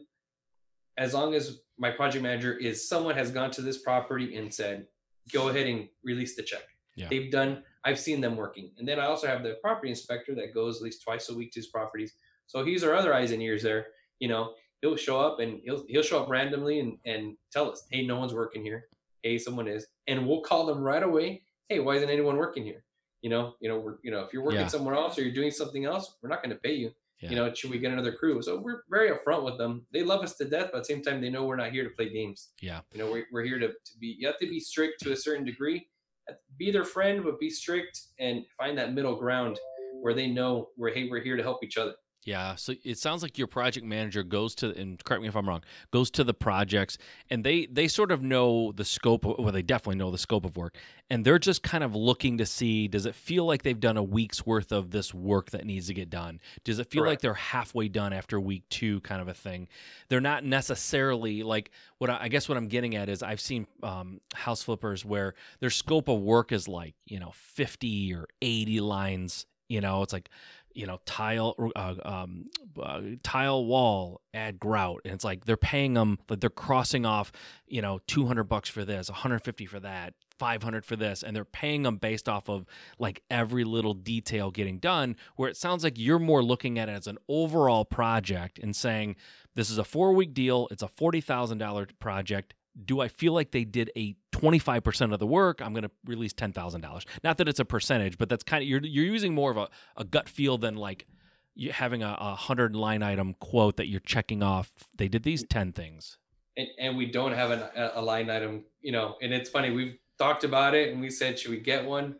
[0.98, 4.86] as long as my project manager is someone has gone to this property and said,
[5.32, 6.64] go ahead and release the check.
[6.96, 7.08] Yeah.
[7.08, 8.70] They've done, I've seen them working.
[8.76, 11.50] And then I also have the property inspector that goes at least twice a week
[11.52, 12.12] to his properties.
[12.46, 13.86] So he's our other eyes and ears there.
[14.20, 17.84] You know, he'll show up and he'll he'll show up randomly and, and tell us,
[17.90, 18.84] hey, no one's working here.
[19.22, 19.86] Hey, someone is.
[20.06, 21.42] And we'll call them right away.
[21.70, 22.84] Hey, why isn't anyone working here?
[23.22, 24.66] You know, you know, we're you know, if you're working Yeah.
[24.66, 26.92] somewhere else or you're doing something else, we're not going to pay you
[27.22, 27.30] Yeah.
[27.30, 28.42] you know, should we get another crew?
[28.42, 29.86] So we're very upfront with them.
[29.92, 31.84] They love us to death, but at the same time, they know we're not here
[31.84, 32.50] to play games.
[32.60, 32.80] Yeah.
[32.92, 35.16] You know, we're, we're here to, to be, you have to be strict to a
[35.16, 35.86] certain degree.
[36.28, 39.58] Uh, be their friend, but be strict and find that middle ground
[40.00, 41.94] where they know we're, hey, we're here to help each other.
[42.24, 45.48] Yeah, so it sounds like your project manager goes to and correct me if I'm
[45.48, 46.96] wrong, goes to the projects
[47.30, 50.44] and they they sort of know the scope of, well they definitely know the scope
[50.44, 50.76] of work
[51.10, 54.02] and they're just kind of looking to see does it feel like they've done a
[54.04, 56.40] week's worth of this work that needs to get done?
[56.62, 59.66] Does it feel like they're halfway done after week 2 kind of a thing?
[60.08, 63.66] They're not necessarily like what I, I guess what I'm getting at is I've seen
[63.82, 68.80] um, house flippers where their scope of work is like, you know, 50 or 80
[68.80, 70.28] lines, you know, it's like
[70.74, 72.46] you know tile uh, um,
[72.80, 77.32] uh, tile wall add grout and it's like they're paying them like they're crossing off
[77.66, 81.82] you know 200 bucks for this 150 for that 500 for this and they're paying
[81.82, 82.66] them based off of
[82.98, 86.92] like every little detail getting done where it sounds like you're more looking at it
[86.92, 89.14] as an overall project and saying
[89.54, 92.54] this is a 4 week deal it's a $40,000 project.
[92.84, 95.60] Do I feel like they did a 25% of the work?
[95.62, 97.04] I'm going to release $10,000.
[97.22, 99.68] Not that it's a percentage, but that's kind of, you're, you're using more of a,
[99.96, 101.06] a gut feel than like
[101.54, 104.72] you having a, a hundred line item quote that you're checking off.
[104.96, 106.18] They did these 10 things.
[106.56, 109.70] And, and we don't have an, a, a line item, you know, and it's funny.
[109.70, 112.16] We've talked about it and we said, should we get one?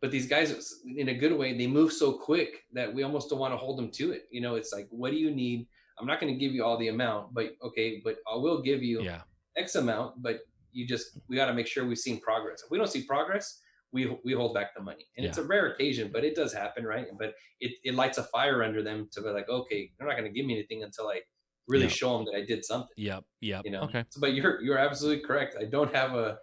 [0.00, 3.38] But these guys, in a good way, they move so quick that we almost don't
[3.38, 4.26] want to hold them to it.
[4.30, 5.66] You know, it's like, what do you need?
[5.98, 8.82] I'm not going to give you all the amount, but okay, but I will give
[8.82, 9.22] you Yeah.
[9.56, 10.40] X amount, but
[10.76, 12.62] you just we got to make sure we've seen progress.
[12.64, 13.60] If we don't see progress,
[13.92, 15.06] we we hold back the money.
[15.16, 17.06] And it's a rare occasion, but it does happen, right?
[17.18, 20.30] But it, it lights a fire under them to be like, okay, they're not going
[20.30, 21.20] to give me anything until I
[21.68, 21.92] really Yep.
[21.92, 22.94] show them that I did something.
[22.96, 23.24] Yep.
[23.40, 23.62] Yep.
[23.64, 23.80] You know.
[23.82, 24.04] Okay.
[24.10, 25.56] So, but you're you're absolutely correct.
[25.58, 26.38] I don't have a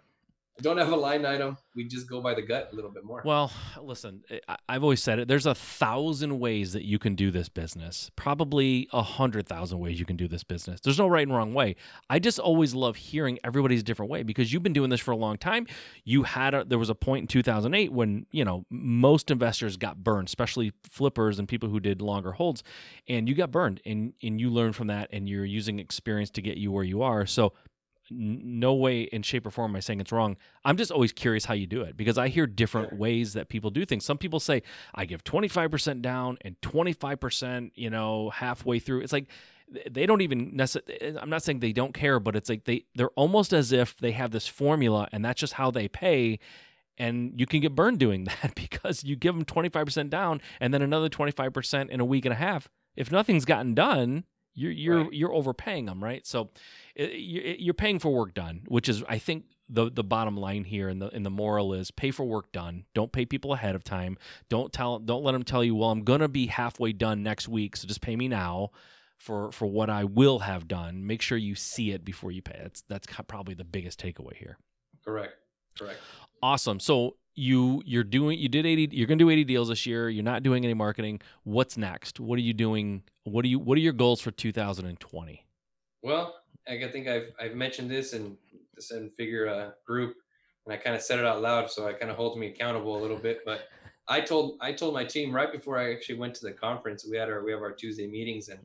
[0.56, 1.58] I don't have a line item.
[1.74, 3.22] We just go by the gut a little bit more.
[3.24, 3.50] Well,
[3.82, 4.22] listen,
[4.68, 5.26] I've always said it.
[5.26, 8.12] There's a thousand ways that you can do this business.
[8.14, 10.80] Probably a hundred thousand ways you can do this business.
[10.80, 11.74] There's no right and wrong way.
[12.08, 15.16] I just always love hearing everybody's different way because you've been doing this for a
[15.16, 15.66] long time.
[16.04, 20.04] You had a, there was a point in 2008 when you know most investors got
[20.04, 22.62] burned, especially flippers and people who did longer holds,
[23.08, 26.42] and you got burned, and and you learned from that, and you're using experience to
[26.42, 27.26] get you where you are.
[27.26, 27.54] So
[28.10, 30.36] no way in shape or form am I saying it's wrong.
[30.64, 32.98] I'm just always curious how you do it because I hear different Sure.
[32.98, 34.04] ways that people do things.
[34.04, 34.62] Some people say
[34.94, 39.00] I give 25% down and 25%, you know, halfway through.
[39.00, 39.28] It's like
[39.90, 42.84] they don't even necessarily eh, I'm not saying they don't care, but it's like they
[42.94, 46.38] they're almost as if they have this formula and that's just how they pay
[46.98, 50.82] and you can get burned doing that because you give them 25% down and then
[50.82, 52.68] another 25% in a week and a half.
[52.96, 54.24] If nothing's gotten done,
[54.54, 55.12] you're you're Right.
[55.12, 56.24] you're overpaying them, right?
[56.26, 56.50] So
[56.96, 61.00] you're paying for work done, which is I think the the bottom line here and
[61.00, 62.84] the and the moral is pay for work done.
[62.94, 64.16] Don't pay people ahead of time.
[64.48, 67.76] Don't tell don't let them tell you, well, I'm gonna be halfway done next week,
[67.76, 68.70] so just pay me now
[69.18, 71.06] for for what I will have done.
[71.06, 72.58] Make sure you see it before you pay.
[72.62, 74.58] That's that's probably the biggest takeaway here.
[75.04, 75.34] correct.
[75.78, 75.98] Correct.
[76.42, 76.78] Awesome.
[76.78, 80.08] So you you're doing you did 80 you're going to do 80 deals this year.
[80.08, 81.20] You're not doing any marketing.
[81.42, 82.20] What's next?
[82.20, 83.02] What are you doing?
[83.24, 85.46] What do you what are your goals for 2020?
[86.02, 86.34] Well,
[86.68, 88.36] I think I've I've mentioned this in
[88.74, 90.16] the seven figure uh, group,
[90.66, 92.98] and I kind of said it out loud, so it kind of holds me accountable
[92.98, 93.40] a little bit.
[93.44, 93.68] But
[94.08, 97.06] I told I told my team right before I actually went to the conference.
[97.08, 98.60] We had our we have our Tuesday meetings, and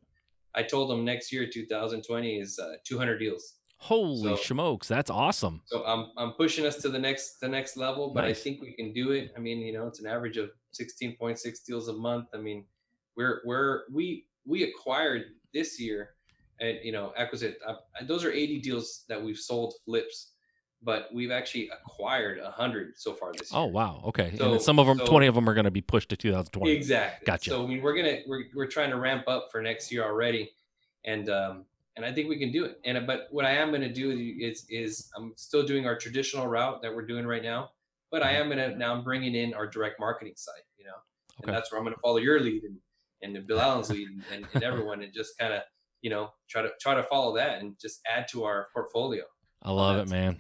[0.56, 3.56] I told them next year, 2020, is uh, 200 deals.
[3.78, 5.62] Holy So- smokes, that's awesome.
[5.66, 8.40] So I'm I'm pushing us to the next the next level, but Nice.
[8.40, 9.32] I think we can do it.
[9.38, 12.28] I mean, you know, it's an average of 16.6 deals a month.
[12.34, 12.66] I mean,
[13.16, 15.24] we're we're we we acquired
[15.54, 16.16] this year,
[16.60, 17.56] and you know, acquisition.
[17.66, 20.32] Uh, those are 80 deals that we've sold flips,
[20.82, 23.62] but we've actually acquired 100 so far this year.
[23.62, 24.02] Oh wow.
[24.08, 24.30] Okay.
[24.30, 26.10] and So- then some of them so- 20 of them are going to be pushed
[26.10, 26.72] to 2020.
[26.72, 27.26] Exactly.
[27.26, 27.50] Gotcha.
[27.52, 30.52] So I mean, we're gonna we're we're trying to ramp up for next year already,
[31.06, 32.80] and um and I think we can do it.
[32.86, 36.48] And uh, but what I am gonna do is is I'm still doing our traditional
[36.48, 37.72] route that we're doing right now,
[38.12, 40.62] but I am gonna now I'm bringing in our direct marketing side.
[40.78, 40.92] You know,
[41.42, 41.48] Okay.
[41.50, 42.78] and that's where I'm gonna follow your lead and
[43.22, 45.62] and Bill Allen's lead and, and, and everyone and just kind of
[46.02, 49.24] you know try to try to follow that and just add to our portfolio.
[49.64, 50.38] I love it, man.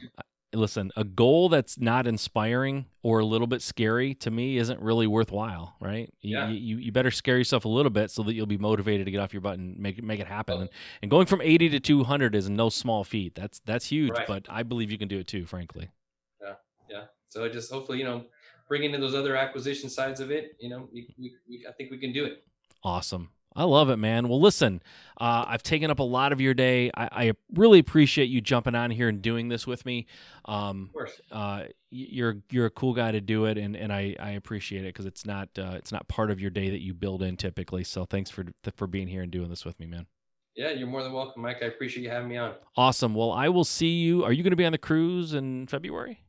[0.51, 5.05] Listen, a goal that's not inspiring or a little bit scary to me isn't really
[5.05, 6.12] worthwhile, right?
[6.22, 6.49] You, Yeah.
[6.49, 9.20] you, you better scare yourself a little bit so that you'll be motivated to get
[9.20, 10.55] off your butt and make it make it happen.
[10.57, 10.62] Oh.
[10.62, 10.70] And,
[11.03, 13.36] and going from 80 to 200 is no small feat.
[13.36, 14.26] That's that's huge, Right.
[14.26, 15.89] but I believe you can do it too, frankly.
[16.41, 16.53] Yeah.
[16.89, 17.03] Yeah.
[17.28, 18.26] So just hopefully you know
[18.68, 20.55] bringing in those other acquisition sides of it.
[20.60, 22.43] You know, we, we, we, I think we can do it.
[22.84, 23.30] Awesome.
[23.55, 24.29] I love it, man.
[24.29, 24.81] Well, listen,
[25.19, 26.91] uh, I've taken up a lot of your day.
[26.95, 30.05] I, I really appreciate you jumping on here and doing this with me.
[30.45, 31.21] Um, Of course.
[31.31, 34.93] uh, you're you're a cool guy to do it, and, and I, I appreciate it
[34.93, 37.83] because it's not uh, it's not part of your day that you build in typically.
[37.83, 38.45] So thanks for
[38.75, 40.05] for being here and doing this with me, man.
[40.55, 41.57] Yeah, you're more than welcome, Mike.
[41.61, 42.53] I appreciate you having me on.
[42.77, 43.15] Awesome.
[43.15, 44.23] Well, I will see you.
[44.25, 46.19] Are you going to be on the cruise in February?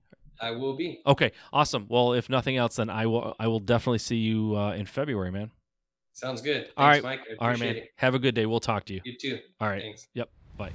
[0.41, 1.01] I will be.
[1.07, 1.33] Okay.
[1.53, 1.87] Awesome.
[1.89, 5.31] Well, if nothing else, then I will I will definitely see you uh, in February,
[5.31, 5.51] man.
[6.21, 6.65] Sounds good.
[6.65, 7.03] Thanks, All right.
[7.03, 7.21] Mike.
[7.21, 7.77] I appreciate All right, man.
[7.77, 7.91] it.
[7.97, 8.45] Have a good day.
[8.45, 9.01] We'll talk to you.
[9.05, 9.39] You too.
[9.59, 9.81] All right.
[9.81, 10.07] Thanks.
[10.13, 10.29] Yep.
[10.59, 10.73] Bye.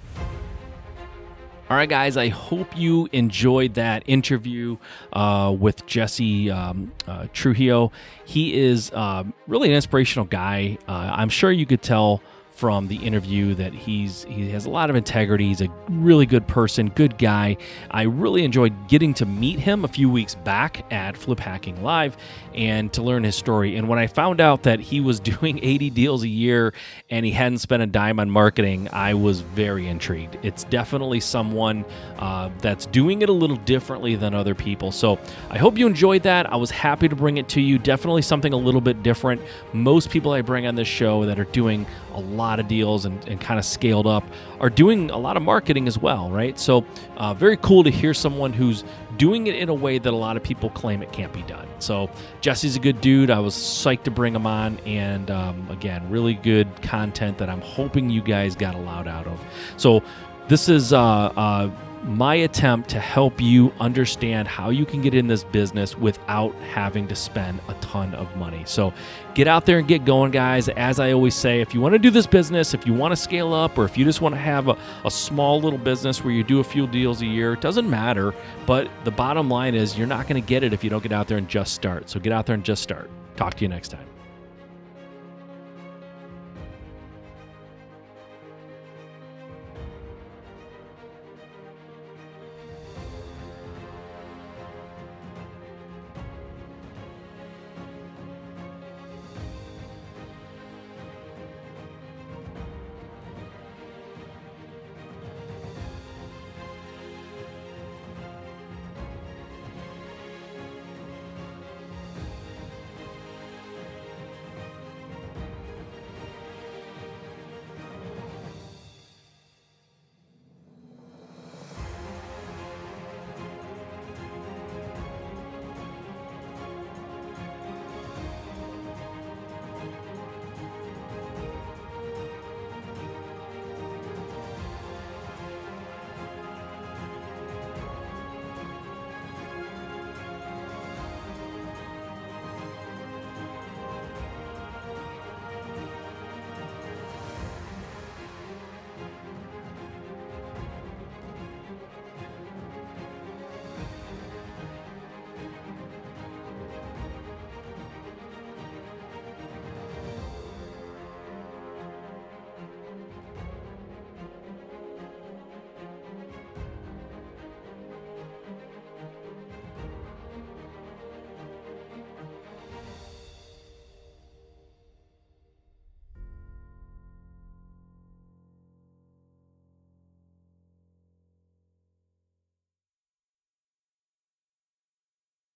[1.69, 2.17] All right, guys.
[2.17, 4.77] I hope you enjoyed that interview
[5.13, 7.91] uh, with Jesse um, uh, Trujillo.
[8.25, 10.77] He is um, really an inspirational guy.
[10.87, 12.21] Uh, I'm sure you could tell
[12.55, 15.49] from the interview that he's he has a lot of integrity.
[15.49, 17.57] He's a really good person, good guy.
[17.91, 22.15] I really enjoyed getting to meet him a few weeks back at Flip Hacking Live
[22.53, 23.75] and to learn his story.
[23.75, 26.73] And when I found out that he was doing 80 deals a year
[27.09, 30.37] and he hadn't spent a dime on marketing, I was very intrigued.
[30.41, 31.83] It's definitely someone
[32.19, 34.93] uh, that's doing it a little differently than other people.
[34.93, 36.51] So I hope you enjoyed that.
[36.51, 37.77] I was happy to bring it to you.
[37.77, 39.41] Definitely something a little bit different.
[39.73, 43.27] Most people I bring on this show that are doing a lot of deals and,
[43.27, 44.23] and kind of scaled up
[44.59, 46.59] are doing a lot of marketing as well, right?
[46.59, 46.85] So
[47.17, 48.83] uh, very cool to hear someone who's
[49.17, 51.67] doing it in a way that a lot of people claim it can't be done.
[51.79, 52.09] So
[52.41, 53.29] Jesse's a good dude.
[53.29, 57.61] I was psyched to bring him on, and um, again, really good content that I'm
[57.61, 59.39] hoping you guys got a lot out of.
[59.77, 60.03] So
[60.47, 61.71] this is uh, uh,
[62.03, 67.07] my attempt to help you understand how you can get in this business without having
[67.07, 68.63] to spend a ton of money.
[68.65, 68.93] So
[69.33, 70.69] get out there and get going, guys.
[70.69, 73.15] As I always say, if you want to do this business, if you want to
[73.15, 76.33] scale up, or if you just want to have a, a small little business where
[76.33, 78.33] you do a few deals a year, it doesn't matter.
[78.65, 81.11] But the bottom line is you're not going to get it if you don't get
[81.11, 82.09] out there and just start.
[82.09, 83.09] So get out there and just start.
[83.35, 84.07] Talk to you next time.